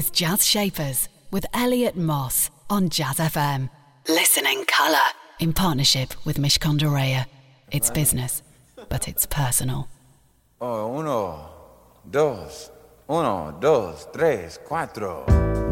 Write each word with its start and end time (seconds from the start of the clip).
is 0.00 0.10
Jazz 0.10 0.46
Shapers 0.46 1.10
with 1.30 1.44
Elliot 1.52 1.94
Moss 1.94 2.48
on 2.70 2.88
Jazz 2.88 3.16
FM. 3.16 3.68
Listen 4.08 4.46
in 4.46 4.64
colour 4.64 5.08
in 5.40 5.52
partnership 5.52 6.14
with 6.24 6.38
Mishcon 6.38 6.78
de 6.78 6.86
Reya. 6.86 7.26
It's 7.70 7.90
business, 7.90 8.42
but 8.88 9.08
it's 9.08 9.26
personal. 9.26 9.88
Oh, 10.58 10.98
uno, 10.98 11.50
dos, 12.10 12.70
uno, 13.10 13.58
dos, 13.60 14.08
tres, 14.10 14.58
cuatro. 14.66 15.69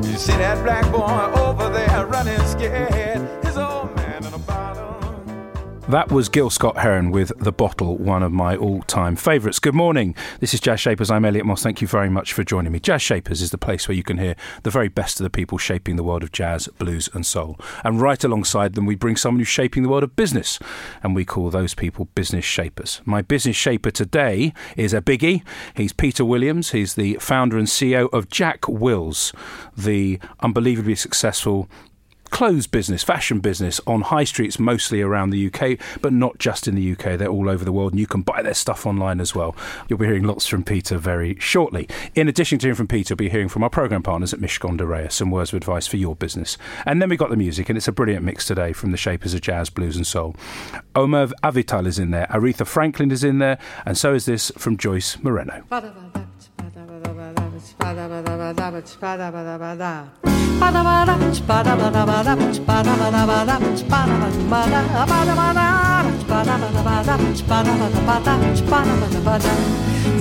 You 0.00 0.16
see 0.16 0.32
that 0.32 0.62
black 0.62 0.90
boy 0.92 1.40
over 1.40 1.68
there 1.70 2.06
running 2.06 2.38
scared? 2.46 2.97
That 5.88 6.12
was 6.12 6.28
Gil 6.28 6.50
Scott 6.50 6.76
Heron 6.76 7.12
with 7.12 7.32
The 7.38 7.50
Bottle, 7.50 7.96
one 7.96 8.22
of 8.22 8.30
my 8.30 8.54
all 8.54 8.82
time 8.82 9.16
favourites. 9.16 9.58
Good 9.58 9.74
morning. 9.74 10.14
This 10.38 10.52
is 10.52 10.60
Jazz 10.60 10.80
Shapers. 10.80 11.10
I'm 11.10 11.24
Elliot 11.24 11.46
Moss. 11.46 11.62
Thank 11.62 11.80
you 11.80 11.88
very 11.88 12.10
much 12.10 12.34
for 12.34 12.44
joining 12.44 12.72
me. 12.72 12.78
Jazz 12.78 13.00
Shapers 13.00 13.40
is 13.40 13.52
the 13.52 13.56
place 13.56 13.88
where 13.88 13.94
you 13.94 14.02
can 14.02 14.18
hear 14.18 14.36
the 14.64 14.70
very 14.70 14.88
best 14.88 15.18
of 15.18 15.24
the 15.24 15.30
people 15.30 15.56
shaping 15.56 15.96
the 15.96 16.02
world 16.02 16.22
of 16.22 16.30
jazz, 16.30 16.68
blues, 16.78 17.08
and 17.14 17.24
soul. 17.24 17.58
And 17.84 18.02
right 18.02 18.22
alongside 18.22 18.74
them, 18.74 18.84
we 18.84 18.96
bring 18.96 19.16
someone 19.16 19.38
who's 19.38 19.48
shaping 19.48 19.82
the 19.82 19.88
world 19.88 20.02
of 20.02 20.14
business, 20.14 20.58
and 21.02 21.14
we 21.14 21.24
call 21.24 21.48
those 21.48 21.72
people 21.72 22.08
business 22.14 22.44
shapers. 22.44 23.00
My 23.06 23.22
business 23.22 23.56
shaper 23.56 23.90
today 23.90 24.52
is 24.76 24.92
a 24.92 25.00
biggie. 25.00 25.42
He's 25.74 25.94
Peter 25.94 26.22
Williams. 26.22 26.72
He's 26.72 26.96
the 26.96 27.14
founder 27.14 27.56
and 27.56 27.66
CEO 27.66 28.12
of 28.12 28.28
Jack 28.28 28.68
Wills, 28.68 29.32
the 29.74 30.20
unbelievably 30.40 30.96
successful 30.96 31.66
clothes 32.30 32.66
business, 32.66 33.02
fashion 33.02 33.40
business 33.40 33.80
on 33.86 34.02
high 34.02 34.24
streets 34.24 34.58
mostly 34.58 35.00
around 35.00 35.30
the 35.30 35.46
UK, 35.46 35.78
but 36.00 36.12
not 36.12 36.38
just 36.38 36.68
in 36.68 36.74
the 36.74 36.92
UK. 36.92 37.18
They're 37.18 37.28
all 37.28 37.48
over 37.48 37.64
the 37.64 37.72
world 37.72 37.92
and 37.92 38.00
you 38.00 38.06
can 38.06 38.22
buy 38.22 38.42
their 38.42 38.54
stuff 38.54 38.86
online 38.86 39.20
as 39.20 39.34
well. 39.34 39.56
You'll 39.88 39.98
be 39.98 40.06
hearing 40.06 40.24
lots 40.24 40.46
from 40.46 40.64
Peter 40.64 40.98
very 40.98 41.38
shortly. 41.38 41.88
In 42.14 42.28
addition 42.28 42.58
to 42.58 42.66
hearing 42.66 42.76
from 42.76 42.88
Peter, 42.88 43.14
we'll 43.14 43.18
be 43.18 43.28
hearing 43.28 43.48
from 43.48 43.62
our 43.62 43.70
programme 43.70 44.02
partners 44.02 44.32
at 44.32 44.40
Mishcon 44.40 44.76
de 44.76 44.84
Reya, 44.84 45.10
some 45.10 45.30
words 45.30 45.50
of 45.50 45.56
advice 45.56 45.86
for 45.86 45.96
your 45.96 46.16
business. 46.16 46.58
And 46.86 47.00
then 47.00 47.08
we've 47.08 47.18
got 47.18 47.30
the 47.30 47.36
music, 47.36 47.68
and 47.68 47.76
it's 47.76 47.88
a 47.88 47.92
brilliant 47.92 48.24
mix 48.24 48.46
today 48.46 48.72
from 48.72 48.90
the 48.90 48.96
shapers 48.96 49.34
of 49.34 49.40
jazz, 49.40 49.70
blues, 49.70 49.96
and 49.96 50.06
soul. 50.06 50.36
Omer 50.94 51.28
Avital 51.42 51.86
is 51.86 51.98
in 51.98 52.10
there, 52.10 52.26
Aretha 52.30 52.66
Franklin 52.66 53.10
is 53.10 53.24
in 53.24 53.38
there, 53.38 53.58
and 53.86 53.96
so 53.96 54.14
is 54.14 54.26
this 54.26 54.50
from 54.56 54.76
Joyce 54.76 55.18
Moreno. 55.22 55.64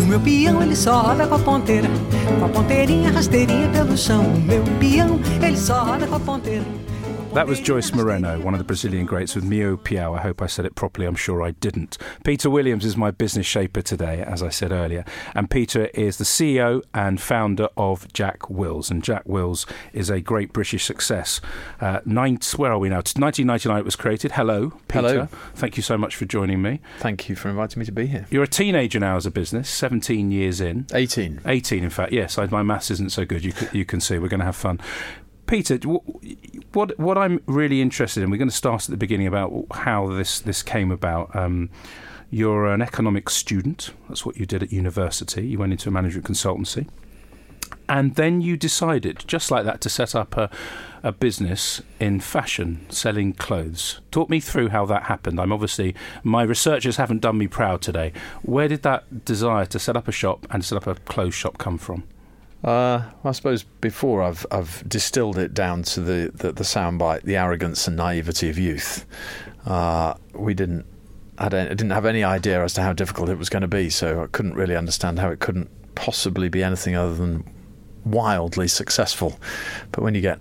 O 0.02 0.06
meu 0.08 0.20
peão 0.20 0.62
ele 0.62 0.76
só 0.76 1.02
roda 1.02 1.28
com 1.28 1.36
a 1.36 1.40
ponteira, 1.40 1.88
com 2.40 2.46
a 2.46 2.50
ponteirinha 2.50 3.12
rasteirinha 3.12 3.70
pelo 3.70 3.96
chão. 3.98 4.24
O 4.24 4.42
meu 4.42 4.64
peão 4.80 5.20
ele 5.42 5.58
só 5.58 5.84
roda 5.84 6.08
com 6.08 6.16
a 6.16 6.20
ponteira. 6.20 6.66
That 7.34 7.46
was 7.46 7.60
Joyce 7.60 7.94
Moreno, 7.94 8.40
one 8.40 8.56
of 8.56 8.58
the 8.58 8.64
Brazilian 8.64 9.06
greats 9.06 9.36
with 9.36 9.44
Mio 9.44 9.78
Piao. 9.78 10.18
I 10.18 10.24
hope 10.24 10.42
I 10.42 10.48
said 10.48 10.66
it 10.66 10.74
properly. 10.74 11.06
I'm 11.06 11.16
sure 11.16 11.44
I 11.44 11.52
didn't. 11.52 11.96
Peter 12.24 12.50
Williams 12.50 12.84
is 12.84 12.98
my 12.98 13.12
business 13.12 13.46
shaper 13.46 13.84
today, 13.84 14.24
as 14.24 14.42
I 14.42 14.50
said 14.50 14.72
earlier. 14.72 15.06
And 15.36 15.48
Peter 15.48 15.86
is 15.94 16.18
the 16.18 16.24
CEO 16.24 16.82
and 16.96 17.22
founder 17.22 17.68
of 17.78 18.12
Jack 18.12 18.50
Wills. 18.50 18.90
And 18.90 19.04
Jack 19.04 19.22
Wills 19.28 19.68
is 19.94 20.10
a 20.10 20.20
great 20.20 20.52
British 20.52 20.84
success. 20.84 21.40
Uh, 21.80 22.00
nine, 22.06 22.40
where 22.56 22.72
are 22.72 22.80
we 22.80 22.90
now? 22.90 22.98
1999 22.98 23.78
it 23.78 23.86
was 23.86 23.96
created. 23.96 24.32
Hello, 24.32 24.72
Peter. 24.88 25.08
Hello. 25.08 25.28
Thank 25.54 25.78
you 25.78 25.84
so 25.84 25.96
much 25.96 26.16
for 26.16 26.26
joining 26.26 26.64
me. 26.64 26.82
Thank 26.98 27.30
you 27.30 27.36
for 27.36 27.50
inviting 27.50 27.82
me 27.82 27.86
to 27.86 27.92
be 27.92 28.08
here. 28.08 28.26
You're 28.32 28.44
a 28.44 28.48
teenager 28.48 29.00
now 29.00 29.16
as 29.16 29.28
a 29.28 29.32
business, 29.32 29.70
17 29.70 30.32
years 30.32 30.60
in. 30.60 30.88
18. 30.92 31.42
18, 31.46 31.84
in 31.84 31.90
fact. 31.92 32.14
Yes, 32.14 32.40
I, 32.40 32.48
my 32.48 32.64
maths 32.64 32.90
isn't 32.90 33.12
so 33.12 33.26
good. 33.26 33.46
You, 33.46 33.54
you 33.72 33.86
can 33.86 34.02
see 34.02 34.18
we're 34.18 34.28
going 34.28 34.40
to 34.40 34.46
have 34.46 34.56
fun. 34.56 34.82
Peter, 35.48 35.78
what 36.74 37.00
what 37.00 37.18
I'm 37.18 37.42
really 37.48 37.82
interested 37.82 38.22
in, 38.22 38.30
we're 38.30 38.38
going 38.38 38.50
to 38.50 38.56
start 38.56 38.84
at 38.84 38.90
the 38.90 38.98
beginning 38.98 39.28
about 39.28 39.66
how 39.72 40.08
this 40.08 40.40
this 40.40 40.62
came 40.62 40.92
about. 40.92 41.36
Um, 41.36 41.70
you're 42.30 42.68
an 42.68 42.82
economics 42.82 43.34
student. 43.34 43.92
That's 44.10 44.26
what 44.26 44.36
you 44.36 44.46
did 44.46 44.62
at 44.62 44.74
university. 44.74 45.48
You 45.48 45.58
went 45.60 45.72
into 45.72 45.88
a 45.88 45.92
management 45.92 46.28
consultancy, 46.28 46.90
and 47.88 48.16
then 48.16 48.42
you 48.42 48.58
decided, 48.58 49.24
just 49.26 49.50
like 49.50 49.64
that, 49.64 49.80
to 49.82 49.90
set 49.90 50.14
up 50.14 50.36
a 50.36 50.50
a 51.04 51.12
business 51.14 51.82
in 52.00 52.20
fashion, 52.20 52.86
selling 52.90 53.32
clothes. 53.32 54.02
Talk 54.12 54.30
me 54.30 54.42
through 54.42 54.70
how 54.70 54.86
that 54.88 55.04
happened. 55.04 55.40
I'm 55.40 55.54
obviously 55.54 55.96
my 56.24 56.44
researchers 56.44 56.98
haven't 56.98 57.22
done 57.22 57.38
me 57.38 57.48
proud 57.48 57.82
today. 57.82 58.12
Where 58.42 58.68
did 58.68 58.84
that 58.84 59.24
desire 59.24 59.66
to 59.68 59.80
set 59.80 59.96
up 59.96 60.10
a 60.10 60.12
shop 60.12 60.46
and 60.50 60.66
set 60.66 60.76
up 60.76 60.88
a 60.88 60.96
clothes 60.96 61.36
shop 61.36 61.58
come 61.58 61.78
from? 61.78 62.04
Uh, 62.64 63.04
I 63.24 63.32
suppose 63.32 63.64
before 63.64 64.24
I've 64.24 64.46
I've 64.52 64.84
distilled 64.88 65.38
it 65.38 65.54
down 65.54 65.84
to 65.84 66.02
the, 66.02 66.32
the, 66.34 66.52
the 66.52 66.64
soundbite, 66.64 67.22
the 67.24 67.38
arrogance 67.38 67.88
and 67.88 67.96
naivety 67.96 68.50
of 68.50 68.58
youth. 68.58 69.06
Uh, 69.66 70.16
we 70.34 70.54
didn't 70.54 70.86
I 71.38 71.50
don't- 71.50 71.68
I 71.68 71.70
didn't 71.70 71.92
have 71.92 72.06
any 72.06 72.24
idea 72.24 72.64
as 72.64 72.74
to 72.74 72.82
how 72.82 72.94
difficult 72.94 73.30
it 73.30 73.38
was 73.38 73.50
going 73.50 73.62
to 73.62 73.68
be, 73.68 73.92
so 73.92 74.24
I 74.24 74.28
couldn't 74.28 74.56
really 74.56 74.76
understand 74.76 75.20
how 75.20 75.30
it 75.30 75.40
couldn't 75.40 75.70
possibly 75.94 76.50
be 76.50 76.64
anything 76.64 76.96
other 76.96 77.14
than 77.14 77.44
wildly 78.06 78.68
successful. 78.68 79.40
But 79.92 80.04
when 80.04 80.16
you 80.16 80.22
get 80.22 80.40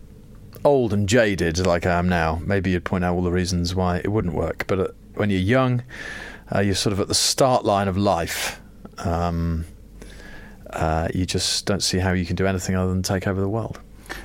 old 0.65 0.95
and 0.95 1.07
jaded 1.07 1.65
like 1.67 1.85
I 1.85 1.99
am 1.99 2.09
now, 2.09 2.41
maybe 2.47 2.71
you'd 2.71 2.85
point 2.85 3.05
out 3.05 3.15
all 3.15 3.23
the 3.23 3.31
reasons 3.31 3.75
why 3.75 3.99
it 3.99 4.11
wouldn't 4.11 4.35
work. 4.35 4.65
But 4.67 4.81
uh, 4.81 4.89
when 5.15 5.29
you're 5.29 5.39
young, 5.39 5.83
uh, 6.55 6.61
you're 6.61 6.75
sort 6.75 6.95
of 6.95 7.01
at 7.01 7.09
the 7.09 7.15
start 7.15 7.65
line 7.67 7.89
of 7.89 7.99
life. 7.99 8.59
Um, 8.99 9.67
uh, 10.77 11.09
you 11.15 11.27
just 11.27 11.67
don't 11.67 11.83
see 11.83 11.99
how 11.99 12.13
you 12.13 12.25
can 12.27 12.37
do 12.37 12.47
anything 12.47 12.77
other 12.77 12.93
than 12.93 13.03
take 13.03 13.27
over 13.27 13.41
the 13.41 13.49
world. 13.49 13.81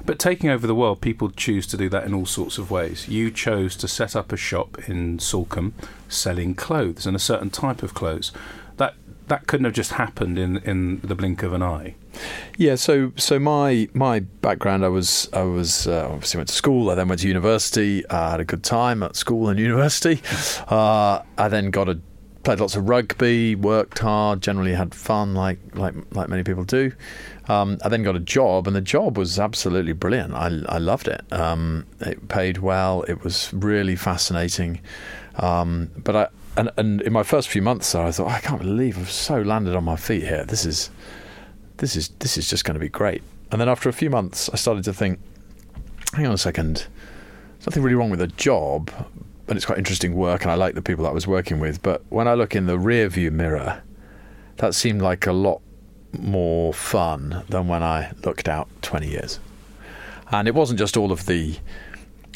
But 0.06 0.20
taking 0.20 0.50
over 0.50 0.68
the 0.68 0.76
world, 0.76 1.02
people 1.02 1.30
choose 1.32 1.66
to 1.68 1.78
do 1.78 1.90
that 1.90 2.06
in 2.06 2.14
all 2.14 2.26
sorts 2.26 2.58
of 2.58 2.70
ways. 2.70 3.08
You 3.08 3.32
chose 3.32 3.76
to 3.78 3.88
set 3.88 4.16
up 4.16 4.32
a 4.32 4.38
shop 4.38 4.78
in 4.88 5.20
Salcombe 5.20 5.74
selling 6.08 6.56
clothes 6.56 7.06
and 7.06 7.16
a 7.16 7.20
certain 7.20 7.50
type 7.50 7.84
of 7.84 7.94
clothes. 7.94 8.32
That 8.78 8.96
that 9.28 9.48
couldn't 9.48 9.66
have 9.66 9.74
just 9.74 9.94
happened 9.94 10.38
in, 10.38 10.58
in 10.58 11.00
the 11.02 11.16
blink 11.16 11.42
of 11.42 11.54
an 11.54 11.64
eye. 11.64 11.96
Yeah, 12.58 12.76
so 12.76 13.14
so 13.16 13.40
my 13.40 13.88
my 13.94 14.20
background, 14.20 14.84
I 14.84 14.90
was 14.90 15.30
I 15.34 15.44
was 15.44 15.88
uh, 15.88 16.10
obviously 16.12 16.40
went 16.40 16.50
to 16.50 16.56
school. 16.56 16.90
I 16.90 16.96
then 16.96 17.08
went 17.08 17.22
to 17.22 17.28
university. 17.28 18.08
I 18.10 18.32
had 18.32 18.40
a 18.40 18.46
good 18.46 18.64
time 18.64 19.02
at 19.04 19.16
school 19.16 19.50
and 19.50 19.60
university. 19.70 20.22
Uh, 20.68 21.22
I 21.38 21.48
then 21.48 21.72
got 21.72 21.90
a 21.90 22.00
played 22.44 22.60
lots 22.60 22.76
of 22.76 22.90
rugby, 22.90 23.56
worked 23.56 24.00
hard, 24.00 24.42
generally 24.42 24.74
had 24.74 24.94
fun, 24.96 25.34
like 25.34 25.60
like 25.76 25.94
like 26.12 26.30
many 26.30 26.44
people 26.44 26.64
do. 26.64 26.92
Um, 27.48 27.78
I 27.84 27.90
then 27.90 28.04
got 28.04 28.16
a 28.16 28.20
job, 28.20 28.68
and 28.68 28.76
the 28.76 28.82
job 28.82 29.18
was 29.18 29.40
absolutely 29.40 29.94
brilliant. 29.94 30.34
I 30.34 30.48
I 30.68 30.78
loved 30.78 31.08
it. 31.08 31.22
Um, 31.32 31.86
it 32.00 32.28
paid 32.28 32.60
well. 32.60 33.04
It 33.04 33.24
was 33.24 33.54
really 33.54 33.96
fascinating. 33.96 34.82
Um, 35.36 35.92
but 35.98 36.16
I 36.16 36.28
and, 36.58 36.72
and 36.78 37.02
in 37.02 37.14
my 37.14 37.24
first 37.24 37.48
few 37.48 37.62
months 37.62 37.96
I 37.96 38.12
thought 38.12 38.28
I 38.28 38.40
can't 38.40 38.62
believe 38.62 38.98
I've 38.98 39.12
so 39.12 39.42
landed 39.42 39.76
on 39.76 39.84
my 39.84 39.96
feet 39.96 40.24
here. 40.24 40.44
This 40.44 40.66
is 40.66 40.90
this 41.78 41.96
is 41.96 42.10
this 42.20 42.38
is 42.38 42.50
just 42.50 42.66
going 42.66 42.76
to 42.76 42.80
be 42.80 42.90
great. 42.90 43.24
And 43.52 43.60
then 43.60 43.68
after 43.68 43.90
a 43.90 43.94
few 43.94 44.10
months, 44.10 44.50
I 44.54 44.56
started 44.56 44.84
to 44.86 44.94
think, 44.94 45.20
hang 46.14 46.26
on 46.26 46.34
a 46.34 46.38
second, 46.38 46.88
there's 47.58 47.68
nothing 47.68 47.84
really 47.84 47.96
wrong 47.96 48.10
with 48.10 48.20
the 48.20 48.28
job, 48.28 48.90
and 49.52 49.58
it's 49.58 49.66
quite 49.66 49.78
interesting 49.78 50.16
work, 50.16 50.44
and 50.44 50.52
I 50.52 50.56
like 50.56 50.76
the 50.76 50.82
people 50.82 51.06
I 51.06 51.12
was 51.12 51.28
working 51.28 51.60
with. 51.60 51.84
But 51.84 52.06
when 52.08 52.26
I 52.26 52.36
look 52.36 52.56
in 52.56 52.68
the 52.68 52.80
rear 52.80 53.10
view 53.10 53.32
mirror, 53.32 53.84
that 54.56 54.74
seemed 54.74 55.02
like 55.02 55.28
a 55.28 55.34
lot 55.34 55.62
more 56.18 56.74
fun 56.74 57.44
than 57.50 57.68
when 57.68 57.84
I 57.84 58.14
looked 58.24 58.48
out 58.48 58.70
20 58.82 59.10
years. 59.10 59.42
And 60.32 60.48
it 60.48 60.56
wasn't 60.56 60.80
just 60.80 60.96
all 60.96 61.12
of 61.12 61.26
the 61.26 61.58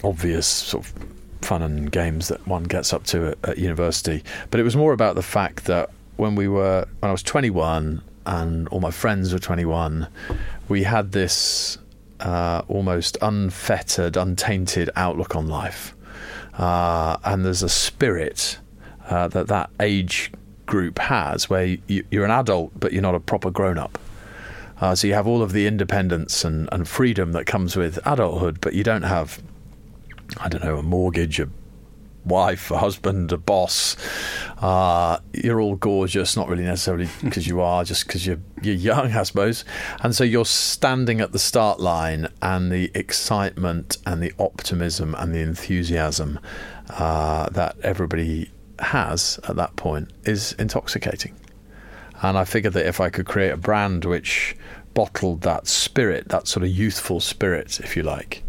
obvious 0.04 0.46
sort 0.46 0.86
of 0.86 0.94
fun 1.42 1.62
and 1.62 1.90
games 1.90 2.28
that 2.28 2.46
one 2.46 2.64
gets 2.64 2.92
up 2.92 3.06
to 3.06 3.28
at, 3.28 3.38
at 3.50 3.58
university, 3.60 4.22
but 4.52 4.60
it 4.60 4.64
was 4.64 4.76
more 4.76 4.92
about 4.92 5.16
the 5.16 5.24
fact 5.24 5.64
that 5.68 5.92
when 6.18 6.36
we 6.36 6.50
were 6.50 6.86
when 7.00 7.10
I 7.10 7.14
was 7.14 7.24
21 7.24 8.02
and 8.26 8.68
all 8.68 8.82
my 8.82 8.92
friends 8.92 9.32
were 9.32 9.40
21, 9.40 10.06
we 10.68 10.84
had 10.84 11.14
this 11.14 11.78
uh, 12.20 12.64
almost 12.68 13.18
unfettered, 13.22 14.18
untainted 14.18 14.90
outlook 14.98 15.34
on 15.38 15.48
life, 15.48 15.95
uh, 16.58 17.18
and 17.24 17.46
there's 17.46 17.64
a 17.64 17.70
spirit 17.70 18.60
uh, 19.10 19.28
that 19.28 19.48
that 19.48 19.70
age 19.80 20.32
group 20.66 20.98
has 21.00 21.50
where 21.50 21.78
you, 21.88 22.04
you're 22.10 22.26
an 22.26 22.32
adult 22.32 22.72
but 22.80 22.92
you're 22.92 23.02
not 23.02 23.16
a 23.16 23.20
proper 23.20 23.52
grown 23.52 23.78
up. 23.78 24.00
Uh, 24.82 24.94
so 24.94 25.08
you 25.08 25.14
have 25.14 25.28
all 25.28 25.42
of 25.42 25.54
the 25.54 25.68
independence 25.68 26.44
and, 26.44 26.68
and 26.72 26.88
freedom 26.88 27.32
that 27.32 27.46
comes 27.46 27.78
with 27.78 27.98
adulthood, 28.06 28.60
but 28.60 28.74
you 28.74 28.84
don't 28.84 29.04
have, 29.04 29.42
I 30.38 30.50
don't 30.50 30.64
know, 30.64 30.78
a 30.78 30.84
mortgage, 30.84 31.40
a 31.40 31.48
wife, 32.26 32.72
a 32.72 32.78
husband, 32.78 33.32
a 33.32 33.38
boss. 33.38 33.96
Uh, 34.58 35.20
you're 35.34 35.62
all 35.62 35.76
gorgeous, 35.76 36.36
not 36.36 36.50
really 36.50 36.64
necessarily 36.64 37.08
because 37.24 37.48
you 37.48 37.62
are, 37.62 37.84
just 37.84 38.08
because 38.08 38.26
you're 38.26 38.42
you're 38.62 38.76
young, 38.76 39.12
I 39.12 39.24
suppose. 39.24 39.66
And 40.02 40.16
so 40.16 40.24
you're 40.24 40.46
standing 40.46 41.22
at 41.22 41.32
the 41.32 41.40
start 41.40 41.80
line, 41.80 42.28
and 42.42 42.72
the 42.72 42.92
excitement 42.96 43.98
and 44.06 44.22
the 44.22 44.34
optimism 44.40 45.16
and 45.16 45.34
the 45.34 45.42
enthusiasm 45.42 46.40
uh, 46.90 47.50
that 47.50 47.76
everybody 47.84 48.52
has 48.80 49.40
at 49.48 49.56
that 49.56 49.76
point 49.76 50.10
is 50.24 50.54
intoxicating. 50.54 51.36
And 52.22 52.38
I 52.38 52.46
figured 52.46 52.74
that 52.74 52.86
if 52.86 53.00
I 53.00 53.10
could 53.10 53.26
create 53.26 53.52
a 53.52 53.58
brand 53.58 54.06
which 54.06 54.56
bottled 54.94 55.42
that 55.42 55.68
spirit, 55.68 56.30
that 56.30 56.48
sort 56.48 56.64
of 56.64 56.70
youthful 56.70 57.20
spirit, 57.20 57.80
if 57.82 57.96
you 57.96 58.04
like, 58.04 58.44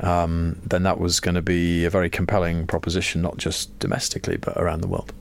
um, 0.00 0.60
then 0.64 0.82
that 0.84 0.98
was 0.98 1.20
going 1.20 1.34
to 1.34 1.42
be 1.42 1.84
a 1.84 1.90
very 1.90 2.10
compelling 2.10 2.66
proposition, 2.66 3.22
not 3.22 3.36
just 3.36 3.76
domestically, 3.78 4.36
but 4.36 4.56
around 4.56 4.80
the 4.80 4.88
world. 4.88 5.12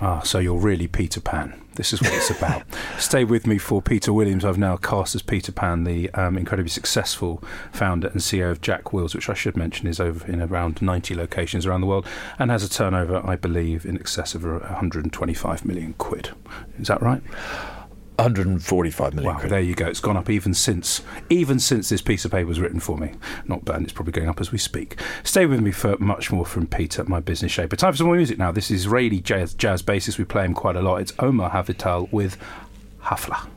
Ah, 0.00 0.20
so 0.20 0.40
you're 0.40 0.58
really 0.58 0.88
Peter 0.88 1.20
Pan. 1.20 1.62
This 1.76 1.92
is 1.92 2.02
what 2.02 2.12
it's 2.12 2.28
about. 2.38 2.64
Stay 2.98 3.22
with 3.24 3.46
me 3.46 3.56
for 3.56 3.80
Peter 3.80 4.12
Williams. 4.12 4.44
I've 4.44 4.58
now 4.58 4.76
cast 4.76 5.14
as 5.14 5.22
Peter 5.22 5.52
Pan, 5.52 5.84
the 5.84 6.10
um, 6.10 6.36
incredibly 6.36 6.70
successful 6.70 7.42
founder 7.72 8.08
and 8.08 8.20
CEO 8.20 8.50
of 8.50 8.60
Jack 8.60 8.92
Wills, 8.92 9.14
which 9.14 9.28
I 9.28 9.34
should 9.34 9.56
mention 9.56 9.86
is 9.86 10.00
over 10.00 10.26
in 10.26 10.42
around 10.42 10.82
90 10.82 11.14
locations 11.14 11.66
around 11.66 11.82
the 11.82 11.86
world 11.86 12.06
and 12.38 12.50
has 12.50 12.64
a 12.64 12.68
turnover, 12.68 13.24
I 13.24 13.36
believe, 13.36 13.86
in 13.86 13.96
excess 13.96 14.34
of 14.34 14.44
125 14.44 15.64
million 15.64 15.94
quid. 15.94 16.30
Is 16.80 16.88
that 16.88 17.00
right? 17.00 17.22
145 18.22 19.14
million. 19.14 19.34
Wow, 19.34 19.40
quid. 19.40 19.50
there 19.50 19.60
you 19.60 19.74
go. 19.74 19.86
It's 19.86 20.00
gone 20.00 20.16
up 20.16 20.30
even 20.30 20.54
since 20.54 21.02
even 21.28 21.58
since 21.58 21.88
this 21.88 22.02
piece 22.02 22.24
of 22.24 22.30
paper 22.30 22.46
was 22.46 22.60
written 22.60 22.80
for 22.80 22.96
me. 22.96 23.14
Not 23.46 23.64
bad. 23.64 23.82
It's 23.82 23.92
probably 23.92 24.12
going 24.12 24.28
up 24.28 24.40
as 24.40 24.52
we 24.52 24.58
speak. 24.58 25.00
Stay 25.24 25.46
with 25.46 25.60
me 25.60 25.72
for 25.72 25.96
much 25.98 26.30
more 26.30 26.46
from 26.46 26.66
Peter, 26.66 27.04
my 27.04 27.20
business 27.20 27.50
shaper. 27.52 27.76
Time 27.76 27.92
for 27.92 27.96
some 27.98 28.06
more 28.06 28.16
music 28.16 28.38
now. 28.38 28.52
This 28.52 28.70
is 28.70 28.82
Israeli 28.82 29.20
jazz, 29.20 29.54
jazz 29.54 29.82
bassist. 29.82 30.18
We 30.18 30.24
play 30.24 30.44
him 30.44 30.54
quite 30.54 30.76
a 30.76 30.82
lot. 30.82 31.00
It's 31.00 31.12
Omer 31.18 31.50
Avital 31.50 32.10
with 32.12 32.36
Hafla. 33.02 33.48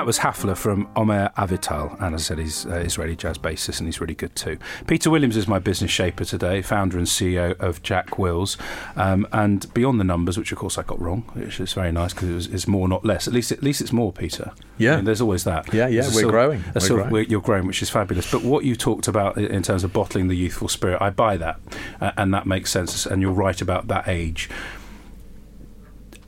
That 0.00 0.06
was 0.06 0.18
Hafla 0.20 0.56
from 0.56 0.88
Omer 0.96 1.30
Avital, 1.36 1.94
and 2.00 2.14
as 2.14 2.22
I 2.22 2.24
said, 2.24 2.38
he's 2.38 2.64
uh, 2.64 2.76
Israeli 2.76 3.14
jazz 3.14 3.36
bassist, 3.36 3.80
and 3.80 3.86
he's 3.86 4.00
really 4.00 4.14
good 4.14 4.34
too. 4.34 4.56
Peter 4.86 5.10
Williams 5.10 5.36
is 5.36 5.46
my 5.46 5.58
business 5.58 5.90
shaper 5.90 6.24
today, 6.24 6.62
founder 6.62 6.96
and 6.96 7.06
CEO 7.06 7.54
of 7.60 7.82
Jack 7.82 8.18
Wills, 8.18 8.56
um, 8.96 9.28
and 9.30 9.70
beyond 9.74 10.00
the 10.00 10.04
numbers, 10.04 10.38
which 10.38 10.52
of 10.52 10.56
course 10.58 10.78
I 10.78 10.84
got 10.84 10.98
wrong, 10.98 11.24
which 11.34 11.60
is 11.60 11.74
very 11.74 11.92
nice 11.92 12.14
because 12.14 12.46
it 12.46 12.54
it's 12.54 12.66
more, 12.66 12.88
not 12.88 13.04
less. 13.04 13.28
At 13.28 13.34
least, 13.34 13.52
at 13.52 13.62
least 13.62 13.82
it's 13.82 13.92
more, 13.92 14.10
Peter. 14.10 14.52
Yeah. 14.78 14.94
I 14.94 14.96
mean, 14.96 15.04
there's 15.04 15.20
always 15.20 15.44
that. 15.44 15.70
Yeah, 15.74 15.86
yeah, 15.88 16.00
we're 16.04 16.10
sil- 16.24 16.30
growing. 16.30 16.64
We're 16.74 16.80
sil- 16.80 16.96
growing. 16.96 17.10
we're- 17.10 17.26
you're 17.28 17.42
growing, 17.42 17.66
which 17.66 17.82
is 17.82 17.90
fabulous. 17.90 18.30
But 18.32 18.42
what 18.42 18.64
you 18.64 18.76
talked 18.76 19.06
about 19.06 19.36
in 19.36 19.62
terms 19.62 19.84
of 19.84 19.92
bottling 19.92 20.28
the 20.28 20.34
youthful 20.34 20.68
spirit, 20.68 21.02
I 21.02 21.10
buy 21.10 21.36
that, 21.36 21.60
uh, 22.00 22.12
and 22.16 22.32
that 22.32 22.46
makes 22.46 22.70
sense. 22.70 23.04
And 23.04 23.20
you're 23.20 23.32
right 23.32 23.60
about 23.60 23.88
that 23.88 24.08
age 24.08 24.48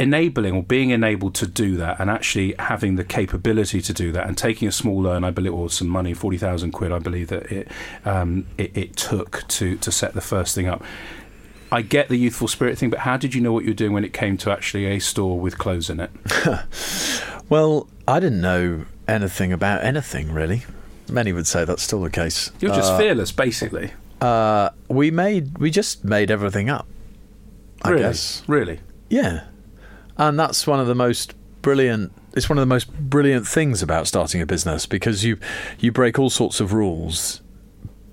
enabling 0.03 0.55
or 0.55 0.63
being 0.63 0.91
enabled 0.91 1.35
to 1.37 1.47
do 1.47 1.77
that 1.77 2.01
and 2.01 2.11
actually 2.11 2.55
having 2.59 2.97
the 2.97 3.05
capability 3.05 3.81
to 3.81 3.93
do 3.93 4.13
that 4.13 4.27
and 4.27 4.37
taking 4.37 4.69
a 4.69 4.73
small 4.73 5.03
loan, 5.03 5.25
I 5.25 5.31
believe, 5.31 5.55
or 5.55 5.71
some 5.71 5.89
money, 5.89 6.13
40,000 6.15 6.73
quid, 6.73 6.93
I 6.93 6.99
believe 6.99 7.29
that 7.29 7.51
it, 7.51 7.69
um, 8.05 8.47
it, 8.59 8.77
it 8.77 8.97
took 8.97 9.47
to, 9.49 9.77
to 9.77 9.93
set 9.93 10.15
the 10.15 10.21
first 10.21 10.55
thing 10.55 10.69
up. 10.69 10.83
I 11.71 11.81
get 11.81 12.09
the 12.09 12.17
youthful 12.17 12.49
spirit 12.49 12.77
thing, 12.77 12.91
but 12.91 13.01
how 13.01 13.17
did 13.17 13.35
you 13.35 13.41
know 13.41 13.53
what 13.53 13.65
you 13.65 13.71
were 13.71 13.75
doing 13.75 13.93
when 13.93 14.05
it 14.05 14.13
came 14.13 14.37
to 14.39 14.51
actually 14.51 14.85
a 14.87 14.99
store 14.99 15.41
with 15.41 15.57
clothes 15.57 15.89
in 15.89 16.01
it? 16.01 16.11
Well, 17.53 17.87
I 18.09 18.19
didn't 18.19 18.41
know 18.41 18.87
anything 19.07 19.53
about 19.53 19.85
anything 19.85 20.33
really. 20.33 20.63
Many 21.11 21.35
would 21.35 21.47
say 21.47 21.67
that's 21.67 21.83
still 21.83 22.01
the 22.01 22.09
case. 22.09 22.51
You're 22.61 22.75
just 22.75 22.97
fearless, 22.97 23.31
basically. 23.31 23.93
Uh, 24.23 24.71
we 24.89 25.11
made 25.11 25.59
we 25.59 25.71
just 25.71 26.03
made 26.03 26.31
everything 26.31 26.71
up. 26.71 26.87
I 27.83 27.91
really? 27.91 28.03
guess. 28.05 28.43
Really? 28.47 28.81
Yeah. 29.11 29.45
And 30.17 30.39
that's 30.39 30.67
one 30.67 30.81
of 30.81 30.87
the 30.87 30.95
most 30.95 31.35
brilliant 31.63 32.13
it's 32.35 32.49
one 32.49 32.59
of 32.59 32.63
the 32.63 32.67
most 32.67 32.93
brilliant 32.93 33.47
things 33.47 33.83
about 33.83 34.09
starting 34.09 34.41
a 34.41 34.47
business 34.47 34.85
because 34.85 35.25
you 35.25 35.39
you 35.79 35.93
break 35.93 36.19
all 36.19 36.31
sorts 36.31 36.61
of 36.61 36.73
rules 36.73 37.41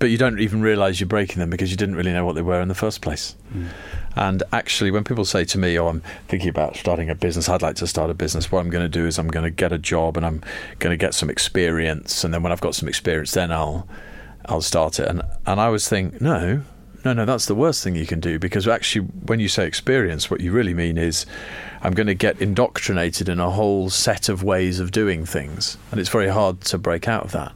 but 0.00 0.08
you 0.08 0.16
don't 0.16 0.40
even 0.40 0.62
realize 0.62 0.98
you're 0.98 1.06
breaking 1.06 1.40
them 1.40 1.50
because 1.50 1.70
you 1.70 1.76
didn't 1.76 1.94
really 1.94 2.12
know 2.12 2.24
what 2.24 2.34
they 2.34 2.40
were 2.40 2.62
in 2.62 2.68
the 2.68 2.74
first 2.74 3.02
place. 3.02 3.36
Hmm. 3.52 3.66
And 4.16 4.42
actually 4.50 4.90
when 4.90 5.04
people 5.04 5.26
say 5.26 5.44
to 5.44 5.58
me, 5.58 5.78
"Oh, 5.78 5.88
I'm 5.88 6.02
thinking 6.26 6.48
about 6.48 6.76
starting 6.76 7.10
a 7.10 7.14
business. 7.14 7.50
I'd 7.50 7.60
like 7.60 7.76
to 7.76 7.86
start 7.86 8.08
a 8.10 8.14
business. 8.14 8.50
What 8.50 8.60
I'm 8.60 8.70
going 8.70 8.84
to 8.84 8.88
do 8.88 9.06
is 9.06 9.18
I'm 9.18 9.28
going 9.28 9.44
to 9.44 9.50
get 9.50 9.72
a 9.72 9.78
job 9.78 10.16
and 10.16 10.24
I'm 10.24 10.42
going 10.78 10.92
to 10.92 10.96
get 10.96 11.12
some 11.12 11.28
experience 11.28 12.24
and 12.24 12.32
then 12.32 12.42
when 12.42 12.50
I've 12.50 12.62
got 12.62 12.74
some 12.74 12.88
experience 12.88 13.32
then 13.32 13.52
I'll 13.52 13.86
I'll 14.46 14.62
start 14.62 14.98
it." 14.98 15.06
And 15.06 15.20
and 15.46 15.60
I 15.60 15.66
always 15.66 15.86
think, 15.86 16.18
"No, 16.18 16.62
no, 17.04 17.12
no, 17.12 17.24
that's 17.24 17.46
the 17.46 17.54
worst 17.54 17.82
thing 17.82 17.96
you 17.96 18.06
can 18.06 18.20
do 18.20 18.38
because 18.38 18.68
actually, 18.68 19.06
when 19.26 19.40
you 19.40 19.48
say 19.48 19.66
experience, 19.66 20.30
what 20.30 20.40
you 20.40 20.52
really 20.52 20.74
mean 20.74 20.98
is 20.98 21.26
I'm 21.82 21.94
going 21.94 22.06
to 22.06 22.14
get 22.14 22.40
indoctrinated 22.40 23.28
in 23.28 23.40
a 23.40 23.50
whole 23.50 23.90
set 23.90 24.28
of 24.28 24.42
ways 24.42 24.80
of 24.80 24.90
doing 24.90 25.24
things. 25.24 25.78
And 25.90 26.00
it's 26.00 26.10
very 26.10 26.28
hard 26.28 26.60
to 26.62 26.78
break 26.78 27.08
out 27.08 27.24
of 27.24 27.32
that. 27.32 27.52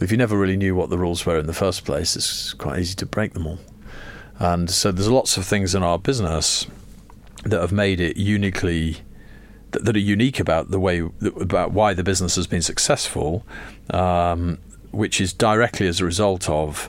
If 0.00 0.12
you 0.12 0.16
never 0.16 0.38
really 0.38 0.56
knew 0.56 0.76
what 0.76 0.90
the 0.90 0.98
rules 0.98 1.26
were 1.26 1.38
in 1.38 1.46
the 1.46 1.54
first 1.54 1.84
place, 1.84 2.14
it's 2.14 2.52
quite 2.54 2.78
easy 2.78 2.94
to 2.96 3.06
break 3.06 3.34
them 3.34 3.46
all. 3.46 3.58
And 4.38 4.70
so 4.70 4.92
there's 4.92 5.10
lots 5.10 5.36
of 5.36 5.44
things 5.44 5.74
in 5.74 5.82
our 5.82 5.98
business 5.98 6.66
that 7.44 7.60
have 7.60 7.72
made 7.72 8.00
it 8.00 8.16
uniquely 8.16 8.98
that, 9.72 9.96
are 9.96 9.98
unique 9.98 10.40
about 10.40 10.70
the 10.70 10.80
way 10.80 11.00
about 11.40 11.72
why 11.72 11.94
the 11.94 12.04
business 12.04 12.36
has 12.36 12.46
been 12.46 12.62
successful, 12.62 13.44
um, 13.90 14.58
which 14.92 15.20
is 15.20 15.32
directly 15.32 15.86
as 15.86 16.00
a 16.00 16.04
result 16.04 16.48
of 16.48 16.88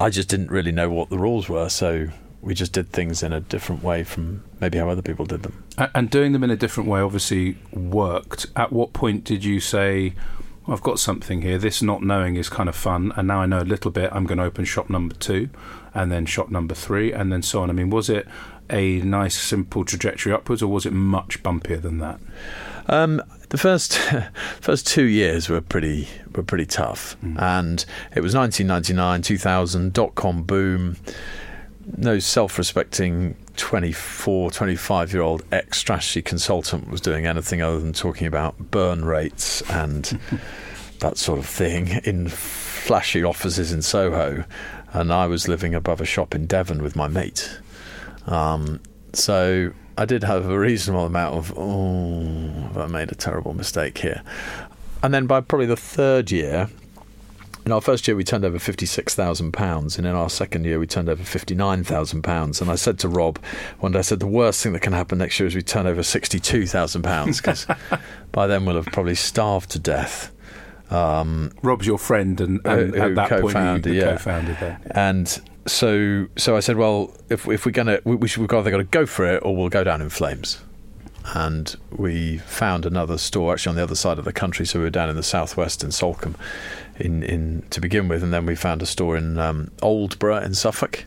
I 0.00 0.10
just 0.10 0.28
didn't 0.28 0.50
really 0.50 0.72
know 0.72 0.90
what 0.90 1.10
the 1.10 1.18
rules 1.18 1.48
were, 1.48 1.68
so 1.68 2.08
we 2.42 2.54
just 2.54 2.72
did 2.72 2.90
things 2.90 3.22
in 3.22 3.32
a 3.32 3.40
different 3.40 3.82
way 3.82 4.04
from 4.04 4.44
maybe 4.60 4.78
how 4.78 4.88
other 4.88 5.02
people 5.02 5.24
did 5.24 5.42
them. 5.42 5.64
And 5.94 6.10
doing 6.10 6.32
them 6.32 6.44
in 6.44 6.50
a 6.50 6.56
different 6.56 6.88
way 6.88 7.00
obviously 7.00 7.58
worked. 7.72 8.46
At 8.54 8.72
what 8.72 8.92
point 8.92 9.24
did 9.24 9.44
you 9.44 9.58
say, 9.58 10.14
well, 10.66 10.76
I've 10.76 10.82
got 10.82 10.98
something 10.98 11.42
here. 11.42 11.58
This 11.58 11.82
not 11.82 12.02
knowing 12.02 12.36
is 12.36 12.48
kind 12.48 12.68
of 12.68 12.76
fun. 12.76 13.12
And 13.16 13.26
now 13.26 13.40
I 13.40 13.46
know 13.46 13.60
a 13.60 13.64
little 13.64 13.90
bit. 13.90 14.10
I'm 14.12 14.26
going 14.26 14.38
to 14.38 14.44
open 14.44 14.64
shop 14.64 14.90
number 14.90 15.14
two 15.14 15.48
and 15.94 16.12
then 16.12 16.26
shop 16.26 16.50
number 16.50 16.74
three 16.74 17.12
and 17.12 17.32
then 17.32 17.42
so 17.42 17.62
on. 17.62 17.70
I 17.70 17.72
mean, 17.72 17.90
was 17.90 18.10
it 18.10 18.28
a 18.68 19.00
nice, 19.00 19.36
simple 19.36 19.84
trajectory 19.84 20.32
upwards 20.32 20.62
or 20.62 20.68
was 20.68 20.86
it 20.86 20.92
much 20.92 21.42
bumpier 21.42 21.80
than 21.80 21.98
that? 21.98 22.20
Um, 22.86 23.22
the 23.48 23.58
first 23.58 23.98
first 24.60 24.86
two 24.86 25.04
years 25.04 25.48
were 25.48 25.60
pretty 25.60 26.08
were 26.34 26.42
pretty 26.42 26.66
tough, 26.66 27.16
and 27.38 27.84
it 28.14 28.20
was 28.20 28.34
1999, 28.34 29.22
2000 29.22 29.92
dot 29.92 30.14
com 30.14 30.42
boom. 30.42 30.96
No 31.96 32.18
self-respecting 32.18 33.36
24, 33.56 34.50
25 34.50 35.12
year 35.12 35.22
old 35.22 35.44
ex 35.52 35.78
strategy 35.78 36.20
consultant 36.20 36.90
was 36.90 37.00
doing 37.00 37.26
anything 37.26 37.62
other 37.62 37.78
than 37.78 37.92
talking 37.92 38.26
about 38.26 38.72
burn 38.72 39.04
rates 39.04 39.62
and 39.70 40.18
that 40.98 41.16
sort 41.16 41.38
of 41.38 41.46
thing 41.46 42.00
in 42.04 42.28
flashy 42.28 43.22
offices 43.22 43.72
in 43.72 43.82
Soho, 43.82 44.44
and 44.92 45.12
I 45.12 45.26
was 45.26 45.46
living 45.46 45.74
above 45.74 46.00
a 46.00 46.04
shop 46.04 46.34
in 46.34 46.46
Devon 46.46 46.82
with 46.82 46.96
my 46.96 47.06
mate. 47.06 47.60
Um, 48.26 48.80
so 49.12 49.72
I 49.98 50.04
did 50.04 50.24
have 50.24 50.48
a 50.48 50.58
reasonable 50.58 51.06
amount 51.06 51.34
of, 51.36 51.54
oh, 51.56 52.22
have 52.68 52.76
I 52.78 52.86
made 52.86 53.12
a 53.12 53.14
terrible 53.14 53.54
mistake 53.54 53.98
here? 53.98 54.22
And 55.02 55.12
then 55.14 55.26
by 55.26 55.40
probably 55.40 55.66
the 55.66 55.76
third 55.76 56.30
year, 56.30 56.68
in 57.64 57.72
our 57.72 57.80
first 57.80 58.06
year 58.06 58.16
we 58.16 58.22
turned 58.22 58.44
over 58.44 58.58
£56,000 58.58 59.98
and 59.98 60.06
in 60.06 60.14
our 60.14 60.30
second 60.30 60.64
year 60.64 60.78
we 60.78 60.86
turned 60.86 61.08
over 61.08 61.22
£59,000 61.22 62.60
and 62.60 62.70
I 62.70 62.74
said 62.76 62.98
to 63.00 63.08
Rob 63.08 63.40
one 63.80 63.92
day 63.92 63.98
I 63.98 64.02
said 64.02 64.20
the 64.20 64.26
worst 64.26 64.62
thing 64.62 64.72
that 64.74 64.82
can 64.82 64.92
happen 64.92 65.18
next 65.18 65.40
year 65.40 65.48
is 65.48 65.54
we 65.56 65.62
turn 65.62 65.86
over 65.86 66.02
£62,000 66.02 67.36
because 67.36 67.66
by 68.32 68.46
then 68.46 68.66
we'll 68.66 68.76
have 68.76 68.86
probably 68.86 69.16
starved 69.16 69.70
to 69.70 69.80
death 69.80 70.32
um, 70.90 71.50
Rob's 71.62 71.86
your 71.86 71.98
friend, 71.98 72.40
and, 72.40 72.60
and 72.64 72.94
Who- 72.94 73.02
at 73.02 73.14
that 73.16 73.28
point, 73.28 73.42
you 73.42 73.48
co-founded, 73.48 73.94
yeah. 73.94 74.12
co-founded 74.12 74.56
there. 74.60 74.80
and 74.92 75.40
so 75.66 76.26
so 76.36 76.56
I 76.56 76.60
said, 76.60 76.76
well, 76.76 77.12
if 77.28 77.46
if 77.48 77.66
we're 77.66 77.72
gonna, 77.72 78.00
we, 78.04 78.16
we 78.16 78.28
should 78.28 78.40
we've 78.40 78.52
either 78.52 78.70
got 78.70 78.78
to 78.78 78.84
go 78.84 79.06
for 79.06 79.26
it 79.26 79.42
or 79.44 79.56
we'll 79.56 79.68
go 79.68 79.84
down 79.84 80.00
in 80.00 80.08
flames. 80.10 80.60
And 81.34 81.74
we 81.90 82.38
found 82.38 82.86
another 82.86 83.18
store 83.18 83.52
actually 83.52 83.70
on 83.70 83.76
the 83.76 83.82
other 83.82 83.96
side 83.96 84.18
of 84.18 84.24
the 84.24 84.32
country. 84.32 84.64
So 84.64 84.78
we 84.78 84.84
were 84.84 84.90
down 84.90 85.10
in 85.10 85.16
the 85.16 85.24
southwest 85.24 85.82
in 85.82 85.90
Salcombe, 85.90 86.36
in 87.00 87.22
in 87.24 87.62
to 87.70 87.80
begin 87.80 88.06
with, 88.08 88.22
and 88.22 88.32
then 88.32 88.46
we 88.46 88.54
found 88.54 88.80
a 88.80 88.86
store 88.86 89.16
in 89.16 89.36
um, 89.38 89.70
Aldeburgh 89.82 90.44
in 90.44 90.54
Suffolk. 90.54 91.04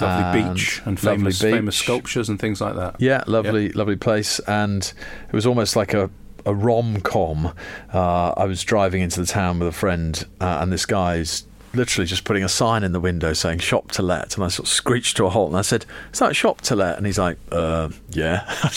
Lovely 0.00 0.40
And 0.40 0.54
beach 0.56 0.82
and 0.84 0.98
famous 0.98 1.40
famous 1.40 1.76
beach. 1.76 1.84
sculptures 1.84 2.28
and 2.28 2.38
things 2.40 2.60
like 2.60 2.74
that. 2.74 2.96
Yeah, 3.00 3.22
lovely, 3.26 3.70
lovely 3.72 3.96
place, 3.96 4.40
and 4.40 4.92
it 5.28 5.32
was 5.32 5.46
almost 5.46 5.76
like 5.76 5.94
a 5.94 6.10
a 6.46 6.54
rom 6.54 7.00
com. 7.00 7.54
Uh, 7.92 8.34
I 8.36 8.44
was 8.44 8.62
driving 8.62 9.02
into 9.02 9.20
the 9.20 9.26
town 9.26 9.58
with 9.58 9.68
a 9.68 9.72
friend, 9.72 10.24
uh, 10.40 10.58
and 10.60 10.72
this 10.72 10.86
guy's 10.86 11.44
literally 11.74 12.06
just 12.06 12.24
putting 12.24 12.44
a 12.44 12.48
sign 12.48 12.82
in 12.84 12.92
the 12.92 13.00
window 13.00 13.32
saying 13.32 13.58
shop 13.58 13.90
to 13.92 14.02
let 14.02 14.34
and 14.36 14.44
I 14.44 14.48
sort 14.48 14.68
of 14.68 14.72
screeched 14.72 15.16
to 15.18 15.26
a 15.26 15.30
halt 15.30 15.50
and 15.50 15.58
I 15.58 15.62
said 15.62 15.86
is 16.12 16.18
that 16.18 16.34
shop 16.36 16.60
to 16.62 16.76
let? 16.76 16.96
And 16.96 17.06
he's 17.06 17.18
like 17.18 17.38
uh, 17.52 17.90
yeah. 18.10 18.44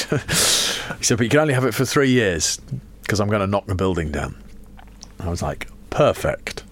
He 0.98 1.04
said 1.04 1.18
but 1.18 1.24
you 1.24 1.30
can 1.30 1.40
only 1.40 1.54
have 1.54 1.66
it 1.66 1.74
for 1.74 1.86
three 1.86 2.10
years 2.10 2.60
because 3.02 3.20
I'm 3.20 3.30
going 3.30 3.42
to 3.42 3.48
knock 3.48 3.66
the 3.68 3.76
building 3.76 4.12
down. 4.12 4.36
I 5.20 5.30
was 5.30 5.42
like 5.42 5.70
perfect. 5.90 6.64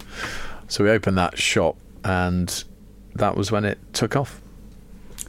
So 0.68 0.84
we 0.84 0.90
opened 0.90 1.18
that 1.18 1.38
shop 1.38 1.78
and 2.04 2.64
that 3.16 3.38
was 3.38 3.52
when 3.52 3.66
it 3.66 3.80
took 3.94 4.16
off 4.16 4.42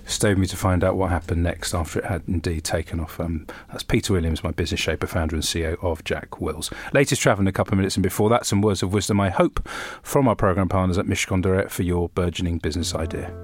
Stay 0.08 0.28
with 0.28 0.38
me 0.38 0.46
to 0.46 0.56
find 0.56 0.84
out 0.84 0.96
what 0.96 1.10
happened 1.10 1.42
next 1.42 1.75
after 1.75 1.98
it 1.98 2.04
had 2.04 2.22
indeed 2.28 2.62
taken 2.62 3.00
off. 3.00 3.18
Um, 3.18 3.44
that's 3.68 3.82
Peter 3.82 4.12
Williams, 4.12 4.44
my 4.44 4.52
business 4.52 4.80
shaper, 4.80 5.08
founder 5.08 5.34
and 5.34 5.42
CEO 5.42 5.82
of 5.82 6.04
Jack 6.04 6.40
Wills. 6.40 6.70
Latest 6.92 7.20
travel 7.20 7.42
in 7.42 7.48
a 7.48 7.52
couple 7.52 7.72
of 7.72 7.78
minutes, 7.78 7.96
and 7.96 8.04
before 8.04 8.30
that, 8.30 8.46
some 8.46 8.62
words 8.62 8.84
of 8.84 8.92
wisdom, 8.92 9.20
I 9.20 9.30
hope, 9.30 9.68
from 10.02 10.28
our 10.28 10.36
programme 10.36 10.68
partners 10.68 10.96
at 10.96 11.06
Mishcon 11.06 11.42
de 11.42 11.48
Reya 11.48 11.70
for 11.70 11.82
your 11.82 12.08
burgeoning 12.10 12.58
business 12.58 12.94
idea. 12.94 13.34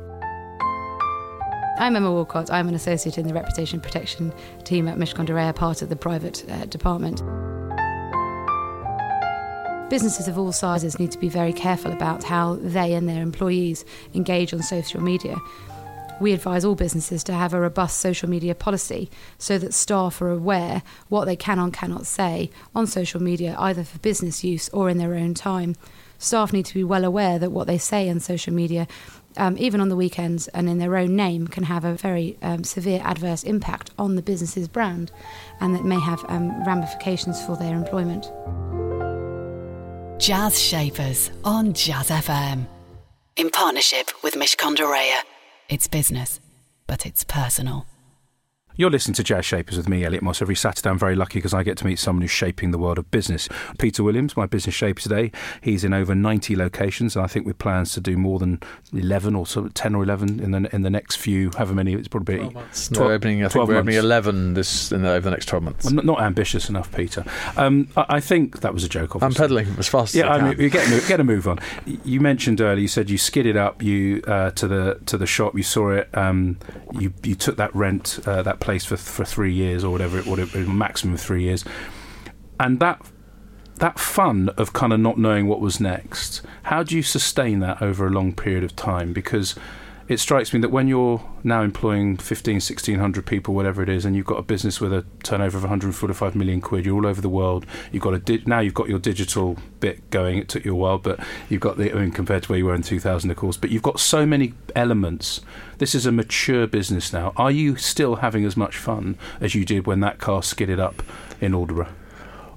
I'm 1.78 1.96
Emma 1.96 2.12
Walcott. 2.12 2.48
I'm 2.52 2.68
an 2.68 2.76
associate 2.76 3.18
in 3.18 3.26
the 3.26 3.34
reputation 3.34 3.80
protection 3.80 4.32
team 4.62 4.86
at 4.86 4.98
Mishcon 4.98 5.26
de 5.26 5.32
Reya, 5.32 5.52
part 5.56 5.82
of 5.82 5.88
the 5.88 5.96
private 5.96 6.48
uh, 6.48 6.66
department. 6.66 7.22
Businesses 9.90 10.28
of 10.28 10.38
all 10.38 10.52
sizes 10.52 11.00
need 11.00 11.10
to 11.10 11.18
be 11.18 11.28
very 11.28 11.52
careful 11.52 11.92
about 11.92 12.22
how 12.22 12.54
they 12.62 12.94
and 12.94 13.08
their 13.08 13.20
employees 13.20 13.84
engage 14.14 14.54
on 14.54 14.62
social 14.62 15.02
media. 15.02 15.36
We 16.22 16.32
advise 16.32 16.64
all 16.64 16.76
businesses 16.76 17.24
to 17.24 17.32
have 17.32 17.52
a 17.52 17.58
robust 17.58 17.98
social 17.98 18.30
media 18.30 18.54
policy 18.54 19.10
so 19.38 19.58
that 19.58 19.74
staff 19.74 20.22
are 20.22 20.30
aware 20.30 20.84
what 21.08 21.24
they 21.24 21.34
can 21.34 21.58
and 21.58 21.72
cannot 21.72 22.06
say 22.06 22.48
on 22.76 22.86
social 22.86 23.20
media, 23.20 23.56
either 23.58 23.82
for 23.82 23.98
business 23.98 24.44
use 24.44 24.68
or 24.68 24.88
in 24.88 24.98
their 24.98 25.14
own 25.14 25.34
time. 25.34 25.74
Staff 26.18 26.52
need 26.52 26.64
to 26.66 26.74
be 26.74 26.84
well 26.84 27.04
aware 27.04 27.40
that 27.40 27.50
what 27.50 27.66
they 27.66 27.76
say 27.76 28.08
on 28.08 28.20
social 28.20 28.54
media, 28.54 28.86
um, 29.36 29.58
even 29.58 29.80
on 29.80 29.88
the 29.88 29.96
weekends 29.96 30.46
and 30.46 30.68
in 30.68 30.78
their 30.78 30.96
own 30.96 31.16
name, 31.16 31.48
can 31.48 31.64
have 31.64 31.84
a 31.84 31.94
very 31.94 32.38
um, 32.40 32.62
severe 32.62 33.00
adverse 33.02 33.42
impact 33.42 33.90
on 33.98 34.14
the 34.14 34.22
business's 34.22 34.68
brand 34.68 35.10
and 35.58 35.74
that 35.74 35.84
may 35.84 35.98
have 35.98 36.24
um, 36.28 36.62
ramifications 36.62 37.44
for 37.44 37.56
their 37.56 37.74
employment. 37.74 38.30
Jazz 40.22 40.56
Shapers 40.56 41.32
on 41.42 41.72
Jazz 41.72 42.10
FM. 42.10 42.68
In 43.34 43.50
partnership 43.50 44.12
with 44.22 44.34
Mishcon 44.34 44.76
de 44.76 44.84
Reya. 44.84 45.31
It's 45.72 45.88
business, 45.88 46.38
but 46.86 47.06
it's 47.06 47.24
personal. 47.24 47.86
You're 48.74 48.90
listening 48.90 49.14
to 49.14 49.22
Jazz 49.22 49.44
Shapers 49.44 49.76
with 49.76 49.86
me, 49.86 50.02
Elliot 50.02 50.22
Moss. 50.22 50.40
Every 50.40 50.54
Saturday, 50.54 50.88
I'm 50.88 50.98
very 50.98 51.14
lucky 51.14 51.38
because 51.38 51.52
I 51.52 51.62
get 51.62 51.76
to 51.78 51.86
meet 51.86 51.98
someone 51.98 52.22
who's 52.22 52.30
shaping 52.30 52.70
the 52.70 52.78
world 52.78 52.96
of 52.96 53.10
business. 53.10 53.46
Peter 53.78 54.02
Williams, 54.02 54.34
my 54.34 54.46
business 54.46 54.74
shaper 54.74 55.00
today, 55.00 55.30
he's 55.60 55.84
in 55.84 55.92
over 55.92 56.14
90 56.14 56.56
locations, 56.56 57.14
and 57.14 57.22
I 57.22 57.28
think 57.28 57.44
with 57.44 57.58
plans 57.58 57.92
to 57.92 58.00
do 58.00 58.16
more 58.16 58.38
than 58.38 58.60
11 58.94 59.34
or 59.34 59.46
so, 59.46 59.68
10 59.68 59.94
or 59.94 60.02
11 60.02 60.40
in 60.40 60.52
the 60.52 60.74
in 60.74 60.82
the 60.82 60.90
next 60.90 61.16
few, 61.16 61.50
however 61.50 61.74
many, 61.74 61.92
it's 61.92 62.08
probably 62.08 62.38
12 62.38 62.54
months. 62.54 62.88
12, 62.88 63.08
no, 63.08 63.14
opening, 63.14 63.44
I 63.44 63.48
think 63.48 63.68
we're 63.68 63.76
opening 63.76 63.96
11 63.96 64.54
this 64.54 64.90
in 64.90 65.02
the, 65.02 65.10
over 65.10 65.20
the 65.20 65.30
next 65.30 65.46
12 65.46 65.64
months. 65.64 65.84
Well, 65.84 65.94
not, 65.94 66.06
not, 66.06 66.22
ambitious 66.22 66.70
enough, 66.70 66.90
Peter. 66.92 67.24
Um, 67.58 67.88
I, 67.94 68.06
I, 68.08 68.20
think 68.20 68.60
that 68.60 68.72
was 68.72 68.84
a 68.84 68.88
joke. 68.88 69.16
Obviously. 69.16 69.44
I'm 69.44 69.48
pedaling 69.48 69.78
as 69.78 69.88
fast 69.88 70.14
yeah, 70.14 70.32
as 70.32 70.40
I, 70.40 70.46
I 70.46 70.48
mean, 70.48 70.60
you 70.60 70.70
get, 70.70 71.08
get 71.08 71.20
a 71.20 71.24
move 71.24 71.46
on. 71.46 71.58
You 71.84 72.20
mentioned 72.20 72.62
earlier, 72.62 72.80
you 72.80 72.88
said 72.88 73.10
you 73.10 73.18
skidded 73.18 73.56
up 73.56 73.82
you 73.82 74.22
uh, 74.26 74.52
to 74.52 74.66
the 74.66 74.98
to 75.06 75.18
the 75.18 75.26
shop, 75.26 75.54
you 75.56 75.62
saw 75.62 75.90
it, 75.90 76.08
um, 76.16 76.56
you 76.98 77.12
you 77.22 77.34
took 77.34 77.58
that 77.58 77.74
rent, 77.74 78.18
uh, 78.24 78.42
that 78.42 78.60
place 78.62 78.84
for 78.84 78.96
for 78.96 79.24
three 79.24 79.52
years 79.52 79.84
or 79.84 79.90
whatever 79.90 80.18
it 80.18 80.26
would 80.26 80.38
maximum 80.68 81.16
three 81.16 81.42
years, 81.42 81.64
and 82.58 82.80
that 82.80 83.04
that 83.76 83.98
fun 83.98 84.48
of 84.50 84.72
kind 84.72 84.92
of 84.92 85.00
not 85.00 85.18
knowing 85.18 85.48
what 85.48 85.60
was 85.60 85.80
next. 85.80 86.42
How 86.64 86.82
do 86.82 86.96
you 86.96 87.02
sustain 87.02 87.60
that 87.60 87.82
over 87.82 88.06
a 88.06 88.10
long 88.10 88.32
period 88.32 88.64
of 88.64 88.76
time? 88.76 89.12
Because 89.12 89.56
it 90.12 90.20
strikes 90.20 90.52
me 90.52 90.60
that 90.60 90.68
when 90.68 90.88
you're 90.88 91.22
now 91.42 91.62
employing 91.62 92.18
15, 92.18 92.56
1600 92.56 93.24
people, 93.24 93.54
whatever 93.54 93.82
it 93.82 93.88
is, 93.88 94.04
and 94.04 94.14
you've 94.14 94.26
got 94.26 94.36
a 94.36 94.42
business 94.42 94.78
with 94.78 94.92
a 94.92 95.06
turnover 95.22 95.56
of 95.56 95.64
145 95.64 96.36
million 96.36 96.60
quid, 96.60 96.84
you're 96.84 96.96
all 96.96 97.06
over 97.06 97.22
the 97.22 97.30
world. 97.30 97.64
You've 97.90 98.02
got 98.02 98.12
a 98.12 98.18
di- 98.18 98.42
now 98.44 98.60
you've 98.60 98.74
got 98.74 98.90
your 98.90 98.98
digital 98.98 99.56
bit 99.80 100.10
going. 100.10 100.36
It 100.36 100.50
took 100.50 100.66
you 100.66 100.72
a 100.72 100.76
while, 100.76 100.98
but 100.98 101.18
you've 101.48 101.62
got 101.62 101.78
the 101.78 101.90
I 101.92 101.94
mean 101.94 102.10
compared 102.10 102.42
to 102.42 102.50
where 102.50 102.58
you 102.58 102.66
were 102.66 102.74
in 102.74 102.82
2000, 102.82 103.30
of 103.30 103.36
course. 103.38 103.56
But 103.56 103.70
you've 103.70 103.82
got 103.82 104.00
so 104.00 104.26
many 104.26 104.52
elements. 104.76 105.40
This 105.78 105.94
is 105.94 106.04
a 106.04 106.12
mature 106.12 106.66
business 106.66 107.12
now. 107.12 107.32
Are 107.36 107.50
you 107.50 107.76
still 107.76 108.16
having 108.16 108.44
as 108.44 108.56
much 108.56 108.76
fun 108.76 109.16
as 109.40 109.54
you 109.54 109.64
did 109.64 109.86
when 109.86 110.00
that 110.00 110.18
car 110.18 110.42
skidded 110.42 110.78
up 110.78 111.02
in 111.40 111.52
Aldeburgh? 111.52 111.88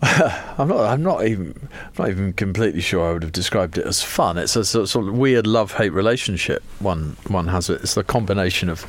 I'm 0.57 0.67
not. 0.67 0.81
I'm 0.81 1.01
not 1.01 1.25
even. 1.25 1.69
I'm 1.71 1.93
not 1.97 2.09
even 2.09 2.33
completely 2.33 2.81
sure 2.81 3.09
I 3.09 3.13
would 3.13 3.24
have 3.24 3.31
described 3.31 3.77
it 3.77 3.88
as 3.88 4.03
fun. 4.03 4.38
It's 4.38 4.55
a 4.55 4.63
sort 4.63 4.95
of 4.95 5.17
weird 5.17 5.47
love 5.47 5.74
hate 5.74 5.93
relationship. 5.93 6.63
One 6.79 7.17
one 7.27 7.47
has 7.47 7.69
it. 7.69 7.81
It's 7.81 7.95
the 7.95 8.03
combination 8.03 8.69
of 8.69 8.81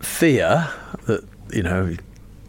fear 0.00 0.68
that 1.06 1.24
you 1.52 1.62
know 1.62 1.84
you 1.84 1.98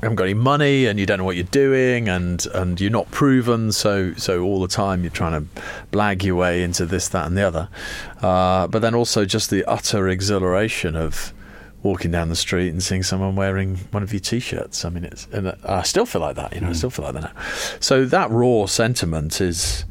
haven't 0.02 0.16
got 0.16 0.24
any 0.24 0.34
money 0.34 0.88
and 0.88 1.00
you 1.00 1.06
don't 1.06 1.20
know 1.20 1.26
what 1.26 1.36
you're 1.36 1.46
doing 1.46 2.10
and 2.10 2.48
and 2.56 2.82
you're 2.82 2.90
not 2.90 3.12
proven. 3.12 3.72
So 3.72 4.16
so 4.16 4.42
all 4.42 4.62
the 4.62 4.68
time 4.68 5.04
you're 5.04 5.12
trying 5.12 5.40
to 5.40 5.62
blag 5.92 6.24
your 6.24 6.36
way 6.36 6.64
into 6.64 6.88
this, 6.88 7.08
that, 7.10 7.28
and 7.28 7.38
the 7.38 7.44
other. 7.44 7.70
Uh, 8.20 8.66
but 8.68 8.82
then 8.82 8.96
also 8.96 9.26
just 9.26 9.52
the 9.52 9.64
utter 9.66 10.08
exhilaration 10.08 10.96
of 10.96 11.35
walking 11.86 12.10
down 12.10 12.30
the 12.30 12.36
street 12.36 12.70
and 12.70 12.82
seeing 12.82 13.04
someone 13.04 13.36
wearing 13.36 13.78
one 13.92 14.02
of 14.02 14.12
your 14.12 14.20
t-shirts. 14.20 14.84
I 14.84 14.90
mean, 14.90 15.06
it's 15.06 15.28
and 15.32 15.56
I 15.64 15.84
still 15.84 16.08
feel 16.08 16.22
like 16.22 16.36
that. 16.36 16.54
You 16.54 16.62
know, 16.62 16.68
mm. 16.68 16.72
I 16.72 16.74
still 16.74 16.90
feel 16.90 17.06
like 17.06 17.14
that. 17.14 17.36
So 17.80 18.06
that 18.06 18.32
raw 18.32 18.66
sentiment 18.66 19.40
is 19.40 19.86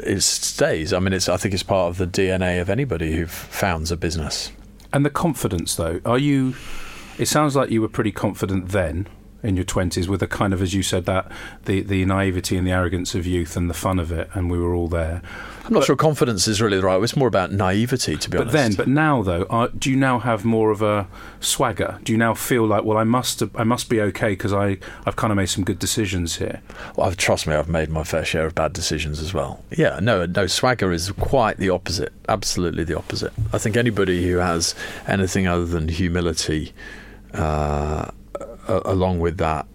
it 0.00 0.20
stays. 0.20 0.92
I 0.92 0.98
mean, 0.98 1.12
it's 1.12 1.28
I 1.28 1.36
think 1.36 1.54
it's 1.54 1.62
part 1.62 1.88
of 1.90 1.98
the 1.98 2.08
DNA 2.08 2.60
of 2.60 2.68
anybody 2.68 3.16
who 3.16 3.26
founds 3.26 3.92
a 3.92 3.96
business. 3.96 4.50
And 4.92 5.06
the 5.06 5.10
confidence, 5.10 5.76
though, 5.76 6.00
are 6.04 6.18
you? 6.18 6.56
It 7.18 7.26
sounds 7.26 7.54
like 7.54 7.70
you 7.70 7.80
were 7.80 7.88
pretty 7.88 8.12
confident 8.12 8.70
then 8.70 9.06
in 9.42 9.56
your 9.56 9.64
20s 9.64 10.08
with 10.08 10.22
a 10.22 10.26
kind 10.26 10.52
of 10.52 10.62
as 10.62 10.74
you 10.74 10.82
said 10.82 11.04
that 11.06 11.30
the 11.64 11.82
the 11.82 12.04
naivety 12.04 12.56
and 12.56 12.66
the 12.66 12.70
arrogance 12.70 13.14
of 13.14 13.26
youth 13.26 13.56
and 13.56 13.68
the 13.68 13.74
fun 13.74 13.98
of 13.98 14.12
it 14.12 14.28
and 14.34 14.50
we 14.50 14.58
were 14.58 14.74
all 14.74 14.88
there 14.88 15.22
I'm 15.64 15.74
not 15.74 15.80
but, 15.80 15.86
sure 15.86 15.96
confidence 15.96 16.48
is 16.48 16.60
really 16.60 16.78
the 16.78 16.82
right. 16.82 17.00
It's 17.00 17.16
more 17.16 17.28
about 17.28 17.52
naivety, 17.52 18.16
to 18.16 18.30
be 18.30 18.36
but 18.36 18.48
honest. 18.48 18.52
But 18.52 18.58
then, 18.58 18.74
but 18.76 18.88
now 18.88 19.22
though, 19.22 19.46
are, 19.48 19.68
do 19.68 19.90
you 19.90 19.96
now 19.96 20.18
have 20.18 20.44
more 20.44 20.70
of 20.70 20.82
a 20.82 21.06
swagger? 21.40 22.00
Do 22.02 22.12
you 22.12 22.18
now 22.18 22.34
feel 22.34 22.66
like, 22.66 22.84
well, 22.84 22.98
I 22.98 23.04
must, 23.04 23.42
I 23.54 23.62
must 23.62 23.88
be 23.88 24.00
okay 24.00 24.30
because 24.30 24.52
I, 24.52 24.78
I've 25.06 25.14
kind 25.14 25.30
of 25.30 25.36
made 25.36 25.46
some 25.46 25.62
good 25.62 25.78
decisions 25.78 26.36
here? 26.36 26.60
Well, 26.96 27.06
I've, 27.06 27.16
trust 27.16 27.46
me, 27.46 27.54
I've 27.54 27.68
made 27.68 27.90
my 27.90 28.02
fair 28.02 28.24
share 28.24 28.44
of 28.44 28.54
bad 28.56 28.72
decisions 28.72 29.20
as 29.20 29.32
well. 29.32 29.62
Yeah, 29.70 30.00
no, 30.02 30.26
no, 30.26 30.46
swagger 30.48 30.92
is 30.92 31.12
quite 31.12 31.58
the 31.58 31.70
opposite. 31.70 32.12
Absolutely 32.28 32.82
the 32.82 32.98
opposite. 32.98 33.32
I 33.52 33.58
think 33.58 33.76
anybody 33.76 34.28
who 34.28 34.38
has 34.38 34.74
anything 35.06 35.46
other 35.46 35.66
than 35.66 35.88
humility, 35.88 36.72
uh, 37.34 38.10
along 38.68 39.20
with 39.20 39.38
that, 39.38 39.66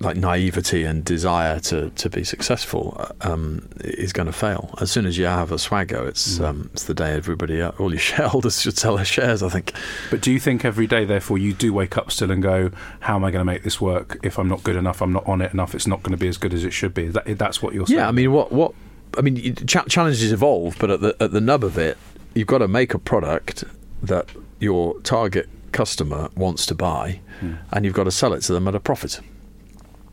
like 0.00 0.16
naivety 0.16 0.84
and 0.84 1.04
desire 1.04 1.60
to, 1.60 1.90
to 1.90 2.10
be 2.10 2.24
successful 2.24 3.08
um, 3.22 3.68
is 3.80 4.12
going 4.12 4.26
to 4.26 4.32
fail. 4.32 4.74
As 4.80 4.90
soon 4.90 5.06
as 5.06 5.16
you 5.16 5.24
have 5.24 5.52
a 5.52 5.58
swagger, 5.58 6.06
it's 6.06 6.38
mm. 6.38 6.44
um, 6.44 6.70
it's 6.72 6.84
the 6.84 6.94
day 6.94 7.12
everybody, 7.12 7.62
uh, 7.62 7.70
all 7.78 7.90
your 7.90 7.98
shareholders 8.12 8.60
should 8.60 8.76
sell 8.76 8.96
their 8.96 9.04
shares. 9.04 9.42
I 9.42 9.48
think. 9.48 9.72
But 10.10 10.20
do 10.20 10.32
you 10.32 10.40
think 10.40 10.64
every 10.64 10.86
day, 10.86 11.04
therefore, 11.04 11.38
you 11.38 11.54
do 11.54 11.72
wake 11.72 11.96
up 11.96 12.10
still 12.10 12.30
and 12.30 12.42
go, 12.42 12.70
"How 13.00 13.16
am 13.16 13.24
I 13.24 13.30
going 13.30 13.40
to 13.40 13.50
make 13.50 13.62
this 13.62 13.80
work? 13.80 14.18
If 14.22 14.38
I'm 14.38 14.48
not 14.48 14.62
good 14.62 14.76
enough, 14.76 15.00
I'm 15.00 15.12
not 15.12 15.26
on 15.26 15.40
it 15.40 15.52
enough. 15.52 15.74
It's 15.74 15.86
not 15.86 16.02
going 16.02 16.12
to 16.12 16.18
be 16.18 16.28
as 16.28 16.36
good 16.36 16.52
as 16.52 16.64
it 16.64 16.72
should 16.72 16.94
be." 16.94 17.08
That, 17.08 17.38
that's 17.38 17.62
what 17.62 17.74
you're 17.74 17.86
saying. 17.86 17.98
Yeah, 17.98 18.08
I 18.08 18.12
mean, 18.12 18.32
what 18.32 18.52
what 18.52 18.74
I 19.16 19.20
mean, 19.20 19.54
ch- 19.54 19.88
challenges 19.88 20.32
evolve, 20.32 20.76
but 20.78 20.90
at 20.90 21.00
the 21.00 21.16
at 21.20 21.32
the 21.32 21.40
nub 21.40 21.64
of 21.64 21.78
it, 21.78 21.96
you've 22.34 22.48
got 22.48 22.58
to 22.58 22.68
make 22.68 22.94
a 22.94 22.98
product 22.98 23.64
that 24.02 24.28
your 24.60 25.00
target 25.00 25.48
customer 25.74 26.30
wants 26.36 26.64
to 26.66 26.74
buy, 26.74 27.20
mm. 27.42 27.58
and 27.72 27.84
you've 27.84 27.94
got 27.94 28.04
to 28.04 28.10
sell 28.10 28.32
it 28.32 28.40
to 28.42 28.54
them 28.54 28.66
at 28.66 28.74
a 28.74 28.80
profit. 28.80 29.20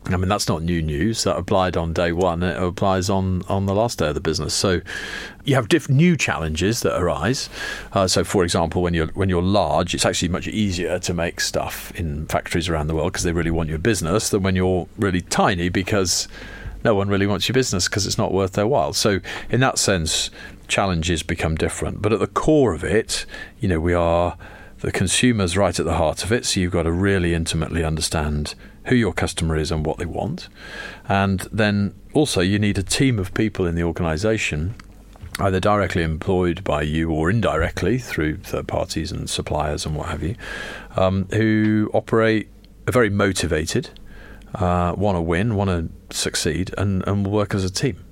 I 0.06 0.16
mean, 0.16 0.28
that's 0.28 0.48
not 0.48 0.62
new 0.62 0.82
news. 0.82 1.22
That 1.22 1.36
applied 1.36 1.76
on 1.76 1.92
day 1.92 2.10
one. 2.10 2.42
It 2.42 2.60
applies 2.60 3.08
on, 3.08 3.42
on 3.48 3.66
the 3.66 3.74
last 3.74 4.00
day 4.00 4.08
of 4.08 4.14
the 4.14 4.20
business. 4.20 4.52
So 4.52 4.80
you 5.44 5.54
have 5.54 5.68
diff- 5.68 5.88
new 5.88 6.16
challenges 6.16 6.80
that 6.80 7.00
arise. 7.00 7.48
Uh, 7.92 8.08
so, 8.08 8.24
for 8.24 8.42
example, 8.42 8.82
when 8.82 8.94
you're 8.94 9.06
when 9.08 9.28
you're 9.28 9.42
large, 9.42 9.94
it's 9.94 10.04
actually 10.04 10.28
much 10.28 10.48
easier 10.48 10.98
to 10.98 11.14
make 11.14 11.40
stuff 11.40 11.92
in 11.94 12.26
factories 12.26 12.68
around 12.68 12.88
the 12.88 12.96
world 12.96 13.12
because 13.12 13.22
they 13.22 13.32
really 13.32 13.52
want 13.52 13.68
your 13.68 13.78
business 13.78 14.30
than 14.30 14.42
when 14.42 14.56
you're 14.56 14.88
really 14.98 15.20
tiny 15.20 15.68
because 15.68 16.26
no 16.84 16.96
one 16.96 17.08
really 17.08 17.28
wants 17.28 17.48
your 17.48 17.54
business 17.54 17.88
because 17.88 18.04
it's 18.04 18.18
not 18.18 18.32
worth 18.32 18.54
their 18.54 18.66
while. 18.66 18.92
So, 18.92 19.20
in 19.50 19.60
that 19.60 19.78
sense, 19.78 20.30
challenges 20.66 21.22
become 21.22 21.54
different. 21.54 22.02
But 22.02 22.12
at 22.12 22.18
the 22.18 22.26
core 22.26 22.74
of 22.74 22.82
it, 22.82 23.24
you 23.60 23.68
know, 23.68 23.78
we 23.78 23.94
are 23.94 24.36
the 24.82 24.92
consumers 24.92 25.56
right 25.56 25.78
at 25.78 25.86
the 25.86 25.94
heart 25.94 26.24
of 26.24 26.32
it. 26.32 26.44
So 26.44 26.60
you've 26.60 26.72
got 26.72 26.82
to 26.82 26.92
really 26.92 27.34
intimately 27.34 27.82
understand 27.82 28.54
who 28.86 28.96
your 28.96 29.12
customer 29.12 29.56
is 29.56 29.70
and 29.70 29.86
what 29.86 29.98
they 29.98 30.06
want. 30.06 30.48
And 31.08 31.40
then 31.52 31.94
also, 32.12 32.40
you 32.40 32.58
need 32.58 32.78
a 32.78 32.82
team 32.82 33.18
of 33.18 33.32
people 33.32 33.64
in 33.64 33.74
the 33.74 33.84
organization, 33.84 34.74
either 35.38 35.60
directly 35.60 36.02
employed 36.02 36.62
by 36.64 36.82
you 36.82 37.10
or 37.10 37.30
indirectly 37.30 37.98
through 37.98 38.38
third 38.38 38.66
parties 38.66 39.12
and 39.12 39.30
suppliers 39.30 39.86
and 39.86 39.96
what 39.96 40.08
have 40.08 40.22
you, 40.22 40.34
um, 40.96 41.26
who 41.32 41.90
operate 41.94 42.48
are 42.86 42.92
very 42.92 43.08
motivated. 43.08 43.90
uh, 44.54 44.94
want 44.96 45.16
to 45.16 45.20
win, 45.20 45.54
want 45.54 45.70
to 45.70 46.16
succeed, 46.16 46.74
and, 46.76 47.06
and 47.06 47.26
work 47.26 47.54
as 47.54 47.64
a 47.64 47.70
team. 47.70 48.04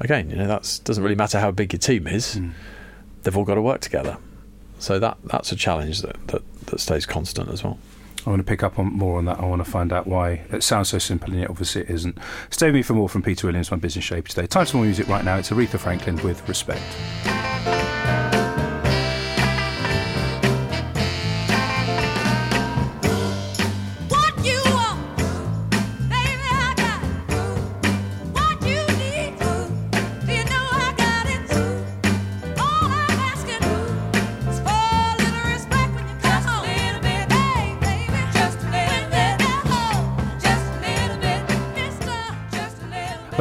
Again, 0.00 0.30
you 0.30 0.36
know, 0.36 0.46
that 0.48 0.80
doesn't 0.84 1.02
really 1.02 1.16
matter 1.16 1.38
how 1.38 1.50
big 1.50 1.72
your 1.72 1.78
team 1.78 2.06
is. 2.06 2.36
Mm. 2.36 2.52
They've 3.22 3.36
all 3.36 3.44
got 3.44 3.54
to 3.54 3.62
work 3.62 3.80
together. 3.80 4.16
So 4.82 4.98
that 4.98 5.16
that's 5.24 5.52
a 5.52 5.56
challenge 5.56 6.02
that, 6.02 6.16
that, 6.26 6.42
that 6.66 6.80
stays 6.80 7.06
constant 7.06 7.48
as 7.50 7.62
well. 7.62 7.78
I 8.26 8.30
want 8.30 8.40
to 8.40 8.44
pick 8.44 8.64
up 8.64 8.80
on 8.80 8.86
more 8.86 9.18
on 9.18 9.26
that. 9.26 9.38
I 9.38 9.44
want 9.44 9.64
to 9.64 9.70
find 9.70 9.92
out 9.92 10.08
why 10.08 10.42
it 10.50 10.64
sounds 10.64 10.88
so 10.88 10.98
simple 10.98 11.30
and 11.30 11.40
yet 11.40 11.50
obviously 11.50 11.82
it 11.82 11.90
isn't. 11.90 12.18
Stay 12.50 12.66
with 12.66 12.74
me 12.74 12.82
for 12.82 12.94
more 12.94 13.08
from 13.08 13.22
Peter 13.22 13.46
Williams, 13.46 13.70
my 13.70 13.76
business 13.76 14.04
shape 14.04 14.26
today. 14.26 14.48
Time 14.48 14.66
for 14.66 14.78
more 14.78 14.86
music 14.86 15.06
right 15.06 15.24
now. 15.24 15.36
It's 15.36 15.50
Aretha 15.50 15.78
Franklin 15.78 16.16
with 16.24 16.48
Respect. 16.48 16.82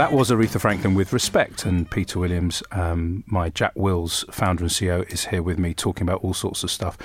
That 0.01 0.13
was 0.13 0.31
Aretha 0.31 0.59
Franklin 0.59 0.95
with 0.95 1.13
respect, 1.13 1.63
and 1.63 1.87
Peter 1.87 2.17
Williams, 2.17 2.63
um, 2.71 3.23
my 3.27 3.49
Jack 3.49 3.73
Wills 3.75 4.25
founder 4.31 4.63
and 4.63 4.71
CEO, 4.71 5.07
is 5.13 5.25
here 5.25 5.43
with 5.43 5.59
me 5.59 5.75
talking 5.75 6.01
about 6.01 6.23
all 6.23 6.33
sorts 6.33 6.63
of 6.63 6.71
stuff. 6.71 6.97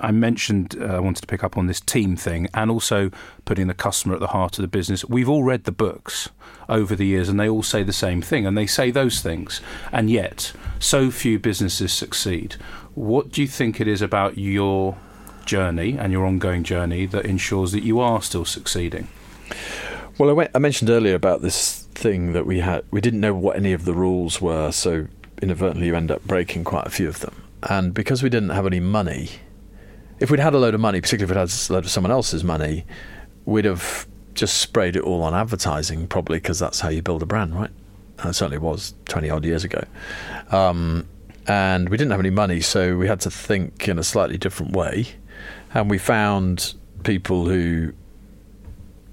I 0.00 0.10
mentioned 0.10 0.74
uh, 0.76 0.86
I 0.86 0.98
wanted 0.98 1.20
to 1.20 1.28
pick 1.28 1.44
up 1.44 1.56
on 1.56 1.68
this 1.68 1.78
team 1.78 2.16
thing 2.16 2.48
and 2.52 2.68
also 2.68 3.12
putting 3.44 3.68
the 3.68 3.74
customer 3.74 4.14
at 4.14 4.20
the 4.20 4.26
heart 4.26 4.58
of 4.58 4.62
the 4.62 4.66
business. 4.66 5.04
We've 5.04 5.28
all 5.28 5.44
read 5.44 5.62
the 5.62 5.70
books 5.70 6.30
over 6.68 6.96
the 6.96 7.06
years, 7.06 7.28
and 7.28 7.38
they 7.38 7.48
all 7.48 7.62
say 7.62 7.84
the 7.84 7.92
same 7.92 8.20
thing, 8.20 8.44
and 8.44 8.58
they 8.58 8.66
say 8.66 8.90
those 8.90 9.20
things, 9.20 9.60
and 9.92 10.10
yet 10.10 10.52
so 10.80 11.12
few 11.12 11.38
businesses 11.38 11.92
succeed. 11.92 12.54
What 12.96 13.30
do 13.30 13.40
you 13.40 13.46
think 13.46 13.80
it 13.80 13.86
is 13.86 14.02
about 14.02 14.36
your 14.36 14.96
journey 15.44 15.96
and 15.96 16.12
your 16.12 16.26
ongoing 16.26 16.64
journey 16.64 17.06
that 17.06 17.24
ensures 17.24 17.70
that 17.70 17.84
you 17.84 18.00
are 18.00 18.20
still 18.20 18.44
succeeding? 18.44 19.06
Well, 20.18 20.28
I, 20.28 20.32
went, 20.32 20.50
I 20.56 20.58
mentioned 20.58 20.90
earlier 20.90 21.14
about 21.14 21.40
this 21.40 21.81
thing 22.02 22.32
that 22.32 22.44
we 22.44 22.60
had. 22.60 22.84
We 22.90 23.00
didn't 23.00 23.20
know 23.20 23.34
what 23.34 23.56
any 23.56 23.72
of 23.72 23.84
the 23.84 23.94
rules 23.94 24.40
were, 24.40 24.72
so 24.72 25.06
inadvertently 25.40 25.86
you 25.86 25.96
end 25.96 26.10
up 26.10 26.24
breaking 26.24 26.64
quite 26.64 26.86
a 26.86 26.90
few 26.90 27.08
of 27.08 27.20
them. 27.20 27.34
And 27.62 27.94
because 27.94 28.22
we 28.22 28.28
didn't 28.28 28.50
have 28.50 28.66
any 28.66 28.80
money, 28.80 29.30
if 30.18 30.30
we'd 30.30 30.40
had 30.40 30.52
a 30.52 30.58
load 30.58 30.74
of 30.74 30.80
money, 30.80 31.00
particularly 31.00 31.30
if 31.30 31.36
we'd 31.36 31.40
had 31.40 31.70
a 31.70 31.72
load 31.72 31.84
of 31.84 31.90
someone 31.90 32.10
else's 32.10 32.42
money, 32.42 32.84
we'd 33.44 33.64
have 33.64 34.06
just 34.34 34.58
sprayed 34.58 34.96
it 34.96 35.02
all 35.02 35.22
on 35.22 35.34
advertising, 35.34 36.06
probably 36.06 36.38
because 36.38 36.58
that's 36.58 36.80
how 36.80 36.88
you 36.88 37.02
build 37.02 37.22
a 37.22 37.26
brand, 37.26 37.54
right? 37.54 37.70
And 38.18 38.30
it 38.30 38.34
certainly 38.34 38.58
was 38.58 38.94
20 39.06 39.30
odd 39.30 39.44
years 39.44 39.64
ago. 39.64 39.82
Um, 40.50 41.06
and 41.46 41.88
we 41.88 41.96
didn't 41.96 42.10
have 42.10 42.20
any 42.20 42.30
money, 42.30 42.60
so 42.60 42.96
we 42.96 43.06
had 43.06 43.20
to 43.20 43.30
think 43.30 43.88
in 43.88 43.98
a 43.98 44.04
slightly 44.04 44.38
different 44.38 44.72
way. 44.76 45.06
And 45.74 45.90
we 45.90 45.98
found 45.98 46.74
people 47.04 47.46
who 47.46 47.92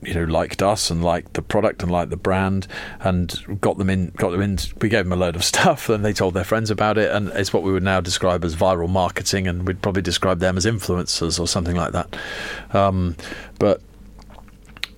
you 0.01 0.13
know 0.13 0.24
liked 0.24 0.62
us 0.62 0.89
and 0.89 1.03
liked 1.03 1.34
the 1.34 1.41
product 1.41 1.84
and 1.84 1.91
liked 1.91 2.10
the 2.10 2.18
brand 2.18 2.68
and 3.01 3.60
got 3.60 3.77
them 3.77 3.89
in 3.89 4.12
got 4.12 4.32
them 4.32 4.41
in. 4.41 4.58
We 4.82 4.89
gave 4.89 5.06
them 5.06 5.13
a 5.13 5.15
load 5.15 5.36
of 5.36 5.44
stuff 5.53 5.89
and 5.89 6.03
they 6.03 6.13
told 6.13 6.34
their 6.34 6.44
friends 6.44 6.72
about 6.72 6.98
it. 6.98 7.12
And 7.12 7.29
it's 7.29 7.53
what 7.53 7.63
we 7.63 7.72
would 7.72 7.84
now 7.84 8.01
describe 8.01 8.44
as 8.44 8.56
viral 8.56 8.89
marketing 8.89 9.48
and 9.48 9.68
we'd 9.68 9.82
probably 9.82 10.01
describe 10.01 10.39
them 10.39 10.58
as 10.58 10.65
influencers 10.65 11.39
or 11.39 11.48
something 11.48 11.75
like 11.75 11.91
that. 11.91 12.15
Um, 12.72 13.15
but 13.60 13.82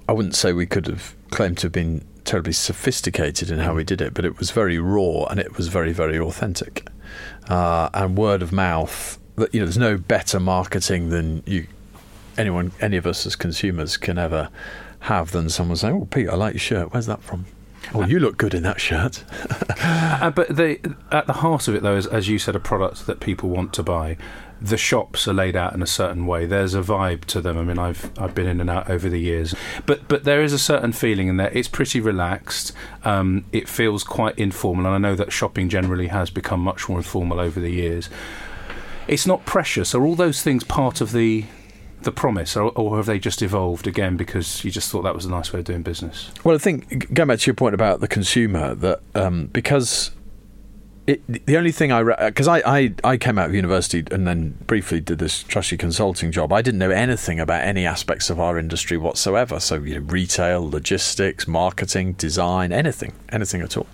I 0.08 0.14
wouldn't 0.14 0.36
say 0.36 0.54
we 0.54 0.66
could 0.66 0.88
have 0.88 1.16
claimed 1.32 1.58
to 1.60 1.66
have 1.66 1.72
been 1.72 2.06
terribly 2.24 2.54
sophisticated 2.54 3.50
in 3.50 3.60
how 3.60 3.74
we 3.74 3.84
did 3.84 4.00
it 4.00 4.14
but 4.14 4.24
it 4.24 4.38
was 4.38 4.52
very 4.52 4.78
raw 4.78 5.26
and 5.26 5.40
it 5.40 5.58
was 5.58 5.68
very 5.68 5.92
very 5.94 6.20
authentic. 6.20 6.88
Uh, 7.50 7.90
and 7.94 8.18
word 8.18 8.42
of 8.42 8.52
mouth 8.52 9.20
that 9.36 9.54
you 9.54 9.60
know 9.60 9.66
there's 9.66 9.78
no 9.78 9.98
better 9.98 10.40
marketing 10.40 11.10
than 11.10 11.44
you 11.46 11.66
anyone 12.38 12.72
any 12.80 12.98
of 12.98 13.06
us 13.06 13.26
as 13.26 13.36
consumers 13.36 13.98
can 13.98 14.18
ever 14.18 14.50
have 15.02 15.32
than 15.32 15.50
someone 15.50 15.78
saying, 15.78 15.96
"Oh, 15.96 16.06
Pete, 16.06 16.30
I 16.30 16.36
like 16.36 16.54
your 16.54 16.60
shirt. 16.60 16.94
Where's 16.94 17.06
that 17.08 17.22
from?" 17.22 17.46
Oh, 17.94 18.06
you 18.06 18.20
look 18.20 18.38
good 18.38 18.54
in 18.54 18.64
that 18.64 18.80
shirt. 18.80 19.24
uh, 19.84 20.30
but 20.32 20.56
the, 20.56 20.80
at 21.12 21.28
the 21.28 21.34
heart 21.34 21.68
of 21.68 21.76
it, 21.76 21.84
though, 21.84 21.98
is, 21.98 22.08
as 22.08 22.30
you 22.30 22.40
said, 22.40 22.56
a 22.56 22.60
product 22.60 23.06
that 23.08 23.20
people 23.20 23.50
want 23.50 23.74
to 23.74 23.84
buy. 23.84 24.18
The 24.62 24.78
shops 24.78 25.28
are 25.28 25.34
laid 25.34 25.56
out 25.56 25.74
in 25.74 25.82
a 25.82 25.88
certain 25.88 26.28
way. 26.28 26.46
There's 26.46 26.76
a 26.76 26.82
vibe 26.82 27.26
to 27.26 27.42
them. 27.42 27.58
I 27.58 27.64
mean, 27.64 27.80
I've 27.80 28.12
I've 28.20 28.36
been 28.36 28.46
in 28.46 28.62
and 28.62 28.70
out 28.70 28.90
over 28.92 29.10
the 29.10 29.20
years, 29.20 29.56
but 29.88 30.08
but 30.08 30.24
there 30.24 30.44
is 30.44 30.54
a 30.54 30.60
certain 30.60 30.94
feeling 30.94 31.28
in 31.28 31.38
there. 31.38 31.50
It's 31.52 31.68
pretty 31.68 32.00
relaxed. 32.00 32.72
Um, 33.04 33.46
it 33.52 33.68
feels 33.68 34.04
quite 34.04 34.38
informal, 34.38 34.86
and 34.86 34.94
I 34.94 35.00
know 35.00 35.16
that 35.16 35.32
shopping 35.34 35.68
generally 35.68 36.08
has 36.08 36.30
become 36.30 36.60
much 36.60 36.88
more 36.88 37.00
informal 37.00 37.40
over 37.40 37.60
the 37.60 37.72
years. 37.72 38.08
It's 39.08 39.26
not 39.26 39.46
precious. 39.46 39.96
Are 39.96 40.06
all 40.06 40.16
those 40.16 40.44
things 40.44 40.64
part 40.64 41.02
of 41.02 41.12
the 41.12 41.46
the 42.04 42.12
promise, 42.12 42.56
or, 42.56 42.72
or, 42.72 42.98
have 42.98 43.06
they 43.06 43.20
just 43.20 43.42
evolved 43.42 43.88
again 43.88 44.18
because 44.18 44.64
you 44.64 44.72
just 44.72 44.92
thought 44.92 45.04
that 45.04 45.16
was 45.16 45.26
a 45.26 45.30
nice 45.30 45.54
way 45.54 45.60
of 45.60 45.66
doing 45.66 45.84
business? 45.84 46.32
Well, 46.44 46.56
I 46.56 46.58
think 46.58 47.14
going 47.14 47.28
back 47.28 47.40
to 47.40 47.48
your 47.48 47.56
point 47.56 47.76
about 47.76 48.00
the 48.00 48.08
consumer, 48.08 48.76
that 48.76 49.02
um, 49.16 49.48
because 49.48 50.12
it, 51.08 51.46
the 51.46 51.58
only 51.58 51.72
thing 51.72 51.92
I 51.92 52.04
because 52.28 52.48
I, 52.48 52.60
I, 52.60 52.94
I 53.04 53.18
came 53.18 53.38
out 53.38 53.50
of 53.50 53.56
university 53.56 54.04
and 54.12 54.28
then 54.28 54.58
briefly 54.68 55.00
did 55.00 55.20
this 55.20 55.44
trusty 55.44 55.78
consulting 55.78 56.32
job. 56.32 56.54
I 56.54 56.62
didn't 56.62 56.80
know 56.80 56.92
anything 56.92 57.40
about 57.40 57.64
any 57.64 57.86
aspects 57.86 58.30
of 58.30 58.40
our 58.40 58.58
industry 58.58 58.98
whatsoever. 58.98 59.60
So 59.60 59.76
you 59.76 59.96
know, 59.96 60.06
retail, 60.06 60.70
logistics, 60.70 61.48
marketing, 61.48 62.14
design, 62.14 62.72
anything, 62.72 63.14
anything 63.30 63.62
at 63.62 63.78
all. 63.78 63.88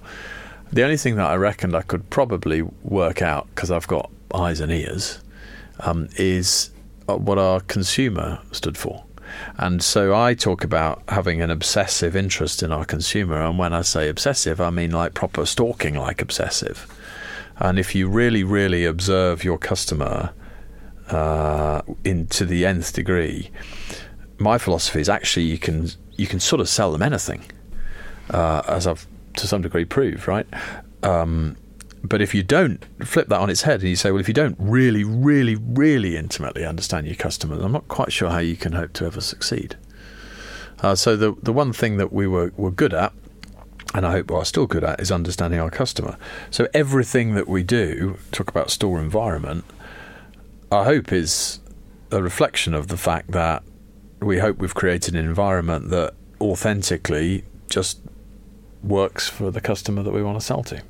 The 0.71 0.83
only 0.83 0.97
thing 0.97 1.15
that 1.15 1.25
I 1.25 1.35
reckoned 1.35 1.75
I 1.75 1.81
could 1.81 2.09
probably 2.09 2.61
work 2.83 3.21
out 3.21 3.47
because 3.55 3.71
I've 3.71 3.87
got 3.87 4.11
eyes 4.33 4.59
and 4.59 4.71
ears 4.71 5.19
um, 5.79 6.09
is 6.17 6.71
uh, 6.71 6.76
what 7.07 7.37
our 7.37 7.61
consumer 7.61 8.39
stood 8.51 8.77
for. 8.77 9.03
And 9.57 9.83
so 9.83 10.15
I 10.15 10.33
talk 10.33 10.63
about 10.63 11.03
having 11.09 11.41
an 11.41 11.49
obsessive 11.49 12.15
interest 12.15 12.63
in 12.63 12.71
our 12.71 12.85
consumer. 12.85 13.41
And 13.41 13.57
when 13.57 13.73
I 13.73 13.81
say 13.81 14.09
obsessive, 14.09 14.61
I 14.61 14.69
mean 14.69 14.91
like 14.91 15.13
proper 15.13 15.45
stalking, 15.45 15.95
like 15.95 16.21
obsessive. 16.21 16.87
And 17.57 17.79
if 17.79 17.95
you 17.95 18.07
really, 18.07 18.43
really 18.43 18.85
observe 18.85 19.43
your 19.43 19.57
customer 19.57 20.31
uh, 21.09 21.81
into 22.03 22.45
the 22.45 22.65
nth 22.65 22.93
degree, 22.93 23.51
my 24.37 24.57
philosophy 24.57 25.01
is 25.01 25.09
actually 25.09 25.45
you 25.45 25.57
can 25.57 25.89
you 26.15 26.27
can 26.27 26.39
sort 26.39 26.61
of 26.61 26.69
sell 26.69 26.91
them 26.91 27.01
anything, 27.01 27.43
uh, 28.29 28.61
as 28.67 28.85
I've 28.85 29.07
to 29.37 29.47
some 29.47 29.61
degree 29.61 29.85
proved, 29.85 30.27
right? 30.27 30.47
Um, 31.03 31.57
but 32.03 32.21
if 32.21 32.33
you 32.33 32.43
don't 32.43 32.85
flip 33.05 33.27
that 33.29 33.39
on 33.39 33.49
its 33.49 33.63
head 33.63 33.81
and 33.81 33.89
you 33.89 33.95
say, 33.95 34.11
well, 34.11 34.19
if 34.19 34.27
you 34.27 34.33
don't 34.33 34.55
really, 34.59 35.03
really, 35.03 35.55
really 35.55 36.15
intimately 36.15 36.65
understand 36.65 37.07
your 37.07 37.15
customers, 37.15 37.63
I'm 37.63 37.71
not 37.71 37.87
quite 37.87 38.11
sure 38.11 38.29
how 38.29 38.39
you 38.39 38.55
can 38.55 38.73
hope 38.73 38.93
to 38.93 39.05
ever 39.05 39.21
succeed. 39.21 39.75
Uh, 40.79 40.95
so 40.95 41.15
the 41.15 41.35
the 41.41 41.51
one 41.51 41.73
thing 41.73 41.97
that 41.97 42.13
we 42.13 42.27
were, 42.27 42.51
were 42.55 42.71
good 42.71 42.93
at, 42.93 43.11
and 43.93 44.05
I 44.05 44.11
hope 44.11 44.29
we 44.29 44.37
are 44.37 44.45
still 44.45 44.67
good 44.67 44.83
at, 44.83 44.99
is 44.99 45.11
understanding 45.11 45.59
our 45.59 45.71
customer. 45.71 46.17
So 46.51 46.67
everything 46.73 47.33
that 47.35 47.47
we 47.47 47.63
do, 47.63 48.17
talk 48.31 48.47
about 48.49 48.69
store 48.69 48.99
environment, 48.99 49.65
I 50.71 50.83
hope 50.83 51.11
is 51.11 51.59
a 52.11 52.21
reflection 52.21 52.73
of 52.73 52.87
the 52.87 52.97
fact 52.97 53.31
that 53.31 53.63
we 54.21 54.39
hope 54.39 54.57
we've 54.57 54.75
created 54.75 55.15
an 55.15 55.25
environment 55.25 55.89
that 55.89 56.13
authentically 56.39 57.43
just 57.69 57.99
works 58.83 59.27
for 59.27 59.51
the 59.51 59.61
customer 59.61 60.03
that 60.03 60.11
we 60.11 60.21
want 60.21 60.39
to 60.39 60.45
sell 60.45 60.63
to. 60.63 60.81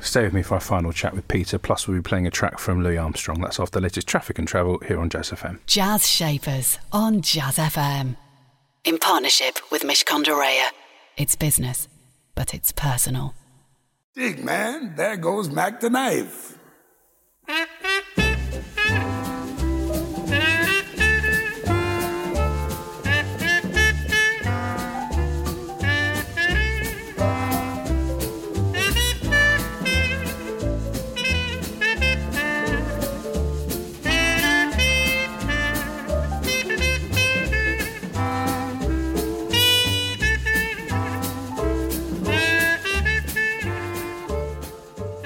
Stay 0.00 0.22
with 0.22 0.32
me 0.32 0.42
for 0.42 0.54
our 0.54 0.60
final 0.60 0.92
chat 0.92 1.14
with 1.14 1.26
Peter. 1.28 1.58
Plus, 1.58 1.86
we'll 1.86 1.98
be 1.98 2.02
playing 2.02 2.26
a 2.26 2.30
track 2.30 2.58
from 2.58 2.82
Louis 2.82 2.98
Armstrong. 2.98 3.40
That's 3.40 3.58
off 3.58 3.70
the 3.70 3.80
latest 3.80 4.06
traffic 4.06 4.38
and 4.38 4.46
travel 4.46 4.78
here 4.86 5.00
on 5.00 5.10
Jazz 5.10 5.30
FM. 5.30 5.58
Jazz 5.66 6.08
Shapers 6.08 6.78
on 6.92 7.20
Jazz 7.20 7.56
FM. 7.58 8.16
In 8.84 8.98
partnership 8.98 9.58
with 9.70 9.82
Mishcon 9.82 10.24
de 10.24 10.30
Reya. 10.30 10.68
It's 11.16 11.34
business, 11.34 11.88
but 12.34 12.54
it's 12.54 12.72
personal. 12.72 13.34
Dig, 14.14 14.44
man. 14.44 14.94
There 14.96 15.16
goes 15.16 15.50
Mac 15.50 15.80
the 15.80 15.90
Knife. 15.90 16.58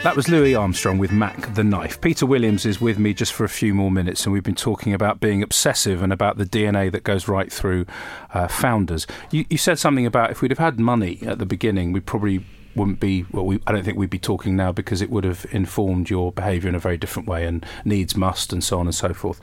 That 0.02 0.16
was 0.16 0.28
Louis 0.28 0.56
Armstrong 0.56 0.98
with 0.98 1.12
Mac 1.12 1.54
the 1.54 1.62
Knife. 1.62 2.00
Peter 2.00 2.26
Williams 2.26 2.66
is 2.66 2.80
with 2.80 2.98
me 2.98 3.14
just 3.14 3.32
for 3.32 3.44
a 3.44 3.48
few 3.48 3.72
more 3.72 3.88
minutes, 3.88 4.24
and 4.24 4.32
we've 4.32 4.42
been 4.42 4.56
talking 4.56 4.92
about 4.92 5.20
being 5.20 5.44
obsessive 5.44 6.02
and 6.02 6.12
about 6.12 6.38
the 6.38 6.44
DNA 6.44 6.90
that 6.90 7.04
goes 7.04 7.28
right 7.28 7.52
through 7.52 7.86
uh, 8.34 8.48
founders. 8.48 9.06
You, 9.30 9.44
you 9.48 9.56
said 9.56 9.78
something 9.78 10.04
about 10.04 10.32
if 10.32 10.42
we'd 10.42 10.50
have 10.50 10.58
had 10.58 10.80
money 10.80 11.20
at 11.24 11.38
the 11.38 11.46
beginning, 11.46 11.92
we 11.92 12.00
probably 12.00 12.44
wouldn't 12.74 12.98
be 12.98 13.26
well 13.30 13.46
we, 13.46 13.60
I 13.64 13.70
don't 13.70 13.84
think 13.84 13.96
we'd 13.96 14.10
be 14.10 14.18
talking 14.18 14.56
now 14.56 14.72
because 14.72 15.02
it 15.02 15.10
would 15.10 15.22
have 15.22 15.46
informed 15.52 16.10
your 16.10 16.32
behaviour 16.32 16.68
in 16.68 16.74
a 16.74 16.80
very 16.80 16.96
different 16.96 17.28
way 17.28 17.46
and 17.46 17.64
needs 17.84 18.16
must 18.16 18.52
and 18.52 18.64
so 18.64 18.80
on 18.80 18.86
and 18.86 18.94
so 18.94 19.14
forth. 19.14 19.40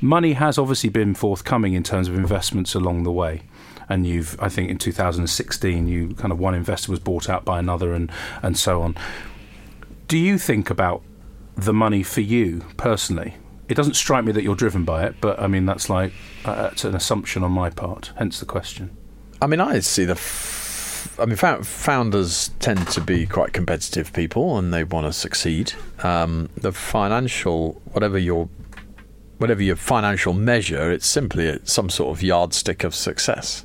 Money 0.00 0.34
has 0.34 0.56
obviously 0.56 0.90
been 0.90 1.14
forthcoming 1.14 1.72
in 1.72 1.82
terms 1.82 2.06
of 2.06 2.14
investments 2.14 2.76
along 2.76 3.02
the 3.02 3.10
way 3.10 3.42
and 3.88 4.06
you've 4.06 4.40
I 4.40 4.50
think 4.50 4.70
in 4.70 4.78
2016 4.78 5.88
you 5.88 6.14
kind 6.14 6.30
of 6.30 6.38
one 6.38 6.54
investor 6.54 6.92
was 6.92 7.00
bought 7.00 7.28
out 7.28 7.44
by 7.44 7.58
another 7.58 7.92
and 7.92 8.08
and 8.40 8.56
so 8.56 8.82
on. 8.82 8.94
Do 10.08 10.18
you 10.18 10.38
think 10.38 10.70
about 10.70 11.02
the 11.56 11.72
money 11.72 12.02
for 12.04 12.20
you 12.20 12.64
personally? 12.76 13.34
It 13.68 13.74
doesn't 13.74 13.94
strike 13.94 14.24
me 14.24 14.30
that 14.32 14.44
you're 14.44 14.54
driven 14.54 14.84
by 14.84 15.04
it, 15.04 15.16
but 15.20 15.40
I 15.40 15.48
mean 15.48 15.66
that's 15.66 15.90
like 15.90 16.12
uh, 16.44 16.70
it's 16.72 16.84
an 16.84 16.94
assumption 16.94 17.42
on 17.42 17.50
my 17.50 17.70
part. 17.70 18.12
Hence 18.16 18.38
the 18.38 18.46
question. 18.46 18.96
I 19.42 19.46
mean, 19.46 19.60
I 19.60 19.80
see 19.80 20.04
the. 20.04 20.12
F- 20.12 21.18
I 21.18 21.24
mean, 21.24 21.36
founders 21.36 22.50
tend 22.58 22.88
to 22.88 23.00
be 23.00 23.26
quite 23.26 23.52
competitive 23.52 24.12
people, 24.12 24.58
and 24.58 24.72
they 24.72 24.84
want 24.84 25.06
to 25.06 25.12
succeed. 25.12 25.72
Um, 26.02 26.50
the 26.56 26.72
financial, 26.72 27.80
whatever 27.92 28.18
your, 28.18 28.48
whatever 29.38 29.62
your 29.62 29.76
financial 29.76 30.32
measure, 30.32 30.90
it's 30.90 31.06
simply 31.06 31.58
some 31.64 31.90
sort 31.90 32.16
of 32.16 32.22
yardstick 32.22 32.84
of 32.84 32.94
success. 32.94 33.64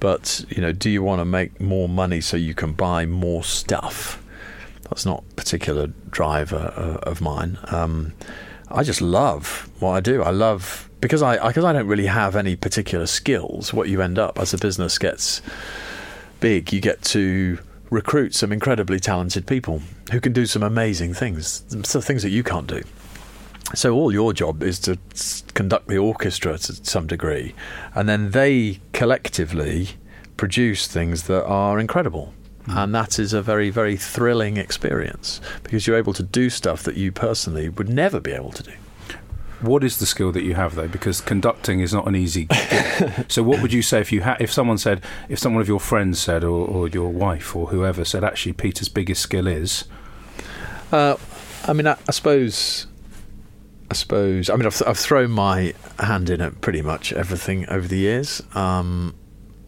But 0.00 0.44
you 0.48 0.60
know, 0.60 0.72
do 0.72 0.90
you 0.90 1.02
want 1.02 1.20
to 1.20 1.24
make 1.24 1.60
more 1.60 1.88
money 1.88 2.20
so 2.20 2.36
you 2.36 2.54
can 2.54 2.72
buy 2.72 3.06
more 3.06 3.44
stuff? 3.44 4.23
That's 4.88 5.06
not 5.06 5.24
a 5.30 5.34
particular 5.34 5.88
driver 6.10 6.72
uh, 6.76 7.08
of 7.08 7.20
mine. 7.20 7.58
Um, 7.64 8.12
I 8.68 8.82
just 8.82 9.00
love 9.00 9.70
what 9.78 9.92
I 9.92 10.00
do. 10.00 10.22
I 10.22 10.30
love 10.30 10.88
because 11.00 11.22
I 11.22 11.46
because 11.46 11.64
I 11.64 11.72
don't 11.72 11.86
really 11.86 12.06
have 12.06 12.36
any 12.36 12.56
particular 12.56 13.06
skills. 13.06 13.72
What 13.72 13.88
you 13.88 14.00
end 14.02 14.18
up 14.18 14.38
as 14.38 14.54
a 14.54 14.58
business 14.58 14.98
gets 14.98 15.42
big, 16.40 16.72
you 16.72 16.80
get 16.80 17.02
to 17.02 17.58
recruit 17.90 18.34
some 18.34 18.52
incredibly 18.52 18.98
talented 18.98 19.46
people 19.46 19.82
who 20.10 20.20
can 20.20 20.32
do 20.32 20.46
some 20.46 20.62
amazing 20.62 21.14
things, 21.14 21.64
some 21.68 22.02
things 22.02 22.22
that 22.22 22.30
you 22.30 22.42
can't 22.42 22.66
do. 22.66 22.82
So 23.74 23.94
all 23.94 24.12
your 24.12 24.32
job 24.32 24.62
is 24.62 24.78
to 24.80 24.98
conduct 25.54 25.88
the 25.88 25.98
orchestra 25.98 26.58
to 26.58 26.72
some 26.84 27.06
degree, 27.06 27.54
and 27.94 28.08
then 28.08 28.30
they 28.32 28.80
collectively 28.92 29.90
produce 30.36 30.86
things 30.86 31.24
that 31.24 31.44
are 31.44 31.78
incredible. 31.78 32.34
Mm. 32.66 32.84
And 32.84 32.94
that 32.94 33.18
is 33.18 33.32
a 33.32 33.42
very, 33.42 33.70
very 33.70 33.96
thrilling 33.96 34.56
experience 34.56 35.40
because 35.62 35.86
you're 35.86 35.96
able 35.96 36.14
to 36.14 36.22
do 36.22 36.48
stuff 36.48 36.82
that 36.84 36.96
you 36.96 37.12
personally 37.12 37.68
would 37.68 37.88
never 37.88 38.20
be 38.20 38.32
able 38.32 38.52
to 38.52 38.62
do. 38.62 38.72
What 39.60 39.82
is 39.82 39.98
the 39.98 40.06
skill 40.06 40.32
that 40.32 40.42
you 40.42 40.54
have 40.54 40.74
though? 40.74 40.88
Because 40.88 41.20
conducting 41.20 41.80
is 41.80 41.92
not 41.94 42.06
an 42.06 42.14
easy. 42.14 42.48
so, 43.28 43.42
what 43.42 43.62
would 43.62 43.72
you 43.72 43.80
say 43.82 44.00
if 44.00 44.12
you 44.12 44.20
had, 44.20 44.40
if 44.40 44.52
someone 44.52 44.76
said, 44.76 45.02
if 45.28 45.38
someone 45.38 45.62
of 45.62 45.68
your 45.68 45.80
friends 45.80 46.20
said, 46.20 46.44
or, 46.44 46.66
or 46.66 46.88
your 46.88 47.10
wife 47.10 47.56
or 47.56 47.68
whoever 47.68 48.04
said, 48.04 48.24
actually, 48.24 48.52
Peter's 48.52 48.90
biggest 48.90 49.22
skill 49.22 49.46
is? 49.46 49.84
Uh, 50.92 51.16
I 51.66 51.72
mean, 51.72 51.86
I, 51.86 51.96
I, 52.06 52.12
suppose, 52.12 52.86
I 53.90 53.94
suppose, 53.94 54.50
I 54.50 54.56
mean, 54.56 54.66
I've, 54.66 54.82
I've, 54.86 54.98
thrown 54.98 55.30
my 55.30 55.72
hand 55.98 56.28
in 56.28 56.42
at 56.42 56.60
pretty 56.60 56.82
much 56.82 57.12
everything 57.14 57.66
over 57.70 57.88
the 57.88 57.98
years, 57.98 58.42
um, 58.54 59.14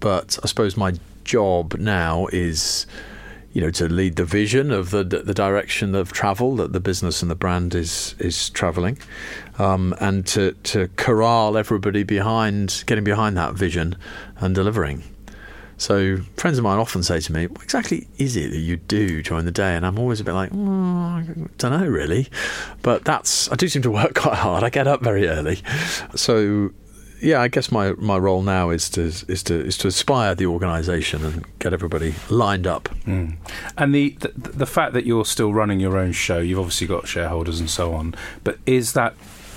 but 0.01 0.39
I 0.43 0.47
suppose 0.47 0.77
my 0.77 0.95
job 1.27 1.75
now 1.79 2.27
is 2.33 2.87
you 3.53 3.61
know 3.61 3.71
to 3.71 3.89
lead 3.89 4.17
the 4.17 4.25
vision 4.25 4.71
of 4.71 4.91
the 4.91 5.03
the 5.03 5.35
direction 5.35 5.95
of 5.95 6.12
travel 6.12 6.57
that 6.57 6.73
the 6.73 6.81
business 6.81 7.23
and 7.23 7.31
the 7.31 7.35
brand 7.35 7.75
is 7.75 8.15
is 8.19 8.51
traveling 8.51 8.99
um, 9.59 9.95
and 10.01 10.27
to 10.27 10.53
to 10.62 10.89
corral 10.97 11.57
everybody 11.57 12.03
behind 12.03 12.85
getting 12.87 13.05
behind 13.05 13.37
that 13.37 13.55
vision 13.55 13.97
and 14.39 14.55
delivering 14.55 15.03
so 15.79 16.19
friends 16.37 16.57
of 16.57 16.65
mine 16.65 16.79
often 16.79 17.03
say 17.03 17.21
to 17.21 17.33
me, 17.33 17.49
"What 17.49 17.62
exactly 17.62 18.09
is 18.17 18.35
it 18.37 18.51
that 18.51 18.59
you 18.59 18.77
do 18.77 19.23
during 19.23 19.45
the 19.45 19.53
day?" 19.53 19.77
And 19.77 19.85
I'm 19.85 19.99
always 19.99 20.21
a 20.21 20.25
bit 20.25 20.33
like, 20.33 20.51
mm, 20.51 21.21
"I 21.21 21.49
don't 21.59 21.81
know 21.81 21.87
really," 21.87 22.29
but 22.83 23.05
that's 23.05 23.53
I 23.53 23.57
do 23.57 23.69
seem 23.69 23.83
to 23.83 23.91
work 23.91 24.15
quite 24.25 24.37
hard. 24.37 24.65
I 24.65 24.71
get 24.71 24.87
up 24.87 25.03
very 25.03 25.29
early, 25.29 25.62
so 26.15 26.71
yeah, 27.20 27.40
I 27.40 27.48
guess 27.48 27.72
my, 27.72 27.92
my 27.92 28.18
role 28.18 28.42
now 28.42 28.70
is 28.70 28.90
to 28.90 29.02
is 29.02 29.42
to 29.44 29.55
is 29.55 29.79
to 29.79 29.88
inspire 29.88 30.35
the 30.35 30.46
organisation 30.46 31.24
and 31.24 31.44
get 31.59 31.72
everybody 31.72 32.14
lined 32.29 32.66
up. 32.66 32.88
Mm. 33.05 33.37
And 33.76 33.94
the, 33.94 34.11
the, 34.20 34.29
the 34.50 34.66
fact 34.66 34.92
that 34.92 35.07
you're 35.07 35.24
still 35.24 35.55
running 35.55 35.81
your 35.81 35.96
own 35.96 36.12
show, 36.12 36.38
you've 36.38 36.59
obviously 36.59 36.87
got 36.87 37.09
shareholders 37.09 37.61
and 37.61 37.70
so 37.70 37.94
on. 37.94 38.14
But 38.44 38.59
is 38.66 38.92
that 38.92 39.14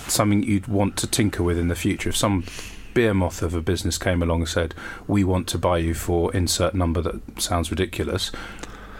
something 0.08 0.44
you'd 0.44 0.68
want 0.68 0.98
to 0.98 1.08
tinker 1.08 1.44
with 1.44 1.58
in 1.58 1.68
the 1.68 1.76
future? 1.76 2.10
If 2.10 2.18
some 2.18 2.46
behemoth 2.94 3.42
of 3.42 3.54
a 3.54 3.62
business 3.62 3.98
came 3.98 4.24
along 4.24 4.42
and 4.42 4.50
said, 4.50 4.74
"We 5.08 5.24
want 5.24 5.48
to 5.50 5.58
buy 5.58 5.80
you 5.80 5.94
for 5.94 6.34
insert 6.34 6.74
number 6.74 7.02
that 7.02 7.42
sounds 7.42 7.72
ridiculous," 7.72 8.32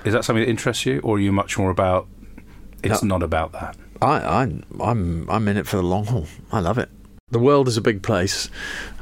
is 0.04 0.14
that 0.14 0.26
something 0.26 0.44
that 0.44 0.50
interests 0.50 0.86
you, 0.86 1.00
or 1.00 1.16
are 1.16 1.20
you 1.20 1.32
much 1.32 1.58
more 1.58 1.70
about? 1.72 2.08
It's 2.84 3.04
no, 3.04 3.18
not 3.18 3.24
about 3.24 3.52
that. 3.54 3.78
I, 4.02 4.18
I, 4.20 4.42
I'm, 4.82 5.30
I'm 5.30 5.48
in 5.50 5.58
it 5.58 5.68
for 5.68 5.76
the 5.76 5.84
long 5.84 6.06
haul. 6.06 6.26
I 6.52 6.62
love 6.62 6.78
it 6.78 6.90
the 7.32 7.40
world 7.40 7.68
is 7.68 7.78
a 7.78 7.82
big 7.82 8.02
place, 8.02 8.50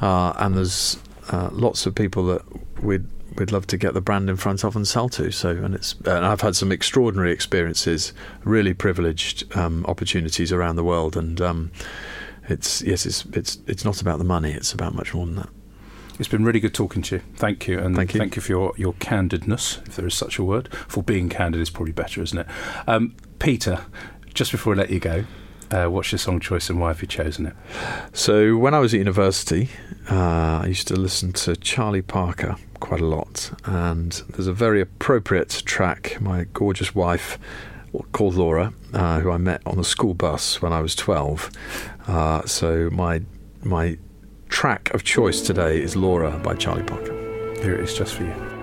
uh, 0.02 0.34
and 0.38 0.56
there's 0.56 0.98
uh, 1.30 1.50
lots 1.52 1.86
of 1.86 1.96
people 1.96 2.26
that 2.28 2.44
we'd 2.84 3.06
we'd 3.38 3.52
love 3.52 3.68
to 3.68 3.78
get 3.78 3.94
the 3.94 4.02
brand 4.02 4.30
in 4.30 4.36
front 4.36 4.64
of 4.64 4.76
and 4.76 4.88
sell 4.88 5.10
to. 5.10 5.32
So, 5.32 5.52
and 5.52 5.76
it's 5.76 5.94
and 6.06 6.26
I've 6.26 6.42
had 6.42 6.56
some 6.56 6.72
extraordinary 6.72 7.32
experiences, 7.32 8.14
really 8.44 8.74
privileged 8.74 9.56
um, 9.56 9.86
opportunities 9.86 10.52
around 10.52 10.76
the 10.76 10.84
world, 10.84 11.16
and 11.16 11.40
um, 11.42 11.72
it's 12.50 12.82
yes, 12.82 13.06
it's 13.06 13.26
it's 13.34 13.60
it's 13.68 13.86
not 13.86 14.02
about 14.02 14.18
the 14.18 14.26
money; 14.26 14.52
it's 14.52 14.74
about 14.74 14.94
much 14.94 15.14
more 15.14 15.26
than 15.26 15.36
that. 15.36 15.50
It's 16.20 16.28
been 16.28 16.44
really 16.44 16.60
good 16.60 16.74
talking 16.74 17.04
to 17.04 17.18
you. 17.18 17.22
Thank 17.36 17.68
you, 17.68 17.78
and 17.78 17.96
thank 17.96 18.14
you, 18.14 18.20
thank 18.20 18.36
you 18.36 18.42
for 18.42 18.52
your, 18.52 18.74
your 18.76 18.94
candidness, 18.94 19.88
if 19.88 19.96
there 19.96 20.08
is 20.08 20.16
such 20.16 20.40
a 20.40 20.44
word. 20.44 20.74
For 20.88 21.04
being 21.04 21.30
candid 21.30 21.62
is 21.62 21.70
probably 21.70 21.92
better, 21.92 22.24
isn't 22.24 22.40
it? 22.40 22.48
Um, 22.88 23.16
Peter, 23.38 23.86
just 24.34 24.52
before 24.52 24.74
I 24.74 24.78
let 24.78 24.90
you 24.90 25.00
go, 25.00 25.26
uh, 25.72 25.88
what's 25.88 26.12
your 26.12 26.20
song 26.20 26.40
choice 26.40 26.70
and 26.70 26.80
why 26.80 26.90
have 26.90 27.02
you 27.02 27.08
chosen 27.08 27.48
it? 27.48 27.56
So, 28.14 28.58
when 28.58 28.74
I 28.74 28.80
was 28.80 28.94
at 28.94 28.98
university, 28.98 29.70
uh, 30.10 30.62
I 30.64 30.66
used 30.68 30.88
to 30.90 30.96
listen 30.96 31.34
to 31.34 31.56
Charlie 31.56 32.02
Parker 32.02 32.56
quite 32.80 33.02
a 33.02 33.06
lot, 33.06 33.52
and 33.66 34.12
there's 34.30 34.48
a 34.48 34.54
very 34.54 34.82
appropriate 34.82 35.50
track. 35.66 36.20
My 36.22 36.46
gorgeous 36.54 36.96
wife, 36.96 37.38
called 38.12 38.36
Laura, 38.36 38.74
uh, 38.94 39.20
who 39.20 39.32
I 39.32 39.38
met 39.38 39.62
on 39.66 39.78
the 39.78 39.84
school 39.84 40.14
bus 40.14 40.62
when 40.62 40.74
I 40.74 40.82
was 40.82 40.96
12. 40.96 41.50
Uh, 42.08 42.46
so, 42.46 42.90
my 42.92 43.22
my 43.64 43.98
track 44.50 44.94
of 44.94 45.04
choice 45.04 45.42
today 45.42 45.82
is 45.82 45.96
Laura 45.96 46.38
by 46.40 46.56
Charlie 46.56 46.84
Parker. 46.84 47.14
Here 47.62 47.74
it 47.74 47.82
is, 47.82 47.94
just 47.94 48.16
for 48.16 48.24
you. 48.24 48.57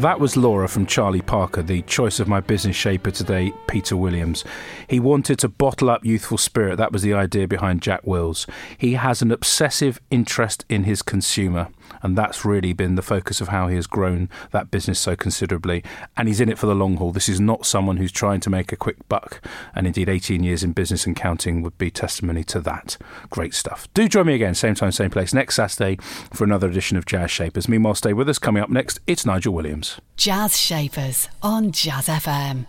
That 0.00 0.18
was 0.18 0.34
Laura 0.34 0.66
from 0.66 0.86
Charlie 0.86 1.20
Parker, 1.20 1.60
the 1.62 1.82
choice 1.82 2.20
of 2.20 2.26
my 2.26 2.40
business 2.40 2.74
shaper 2.74 3.10
today, 3.10 3.52
Peter 3.66 3.98
Williams. 3.98 4.46
He 4.88 4.98
wanted 4.98 5.38
to 5.40 5.48
bottle 5.50 5.90
up 5.90 6.06
youthful 6.06 6.38
spirit. 6.38 6.76
That 6.76 6.90
was 6.90 7.02
the 7.02 7.12
idea 7.12 7.46
behind 7.46 7.82
Jack 7.82 8.06
Wills. 8.06 8.46
He 8.78 8.94
has 8.94 9.20
an 9.20 9.30
obsessive 9.30 10.00
interest 10.10 10.64
in 10.70 10.84
his 10.84 11.02
consumer, 11.02 11.68
and 12.02 12.16
that's 12.16 12.44
really 12.44 12.72
been 12.72 12.94
the 12.94 13.02
focus 13.02 13.40
of 13.40 13.48
how 13.48 13.68
he 13.68 13.76
has 13.76 13.86
grown 13.86 14.28
that 14.52 14.70
business 14.70 14.98
so 14.98 15.16
considerably. 15.16 15.82
And 16.16 16.28
he's 16.28 16.40
in 16.40 16.48
it 16.48 16.58
for 16.58 16.66
the 16.66 16.74
long 16.74 16.96
haul. 16.96 17.12
This 17.12 17.28
is 17.28 17.40
not 17.40 17.66
someone 17.66 17.96
who's 17.96 18.12
trying 18.12 18.40
to 18.40 18.50
make 18.50 18.72
a 18.72 18.76
quick 18.76 19.08
buck, 19.08 19.40
and 19.74 19.86
indeed, 19.86 20.08
18 20.08 20.42
years 20.42 20.62
in 20.62 20.72
business 20.72 21.06
and 21.06 21.16
counting 21.16 21.62
would 21.62 21.78
be 21.78 21.90
testimony 21.90 22.44
to 22.44 22.60
that. 22.60 22.96
Great 23.30 23.54
stuff. 23.54 23.88
Do 23.94 24.08
join 24.08 24.26
me 24.26 24.34
again, 24.34 24.54
same 24.54 24.74
time, 24.74 24.92
same 24.92 25.10
place, 25.10 25.32
next 25.32 25.56
Saturday 25.56 25.96
for 26.32 26.44
another 26.44 26.68
edition 26.68 26.96
of 26.96 27.06
Jazz 27.06 27.30
Shapers. 27.30 27.68
Meanwhile, 27.68 27.94
stay 27.96 28.12
with 28.12 28.28
us. 28.28 28.38
Coming 28.38 28.62
up 28.62 28.70
next, 28.70 29.00
it's 29.06 29.26
Nigel 29.26 29.54
Williams. 29.54 30.00
Jazz 30.16 30.58
Shapers 30.58 31.28
on 31.42 31.72
Jazz 31.72 32.08
FM. 32.08 32.66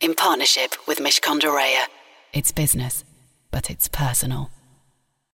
In 0.00 0.14
partnership 0.14 0.74
with 0.86 0.98
Mishcon 0.98 1.40
de 1.40 1.86
It's 2.32 2.52
business, 2.52 3.04
but 3.50 3.70
it's 3.70 3.88
personal. 3.88 4.50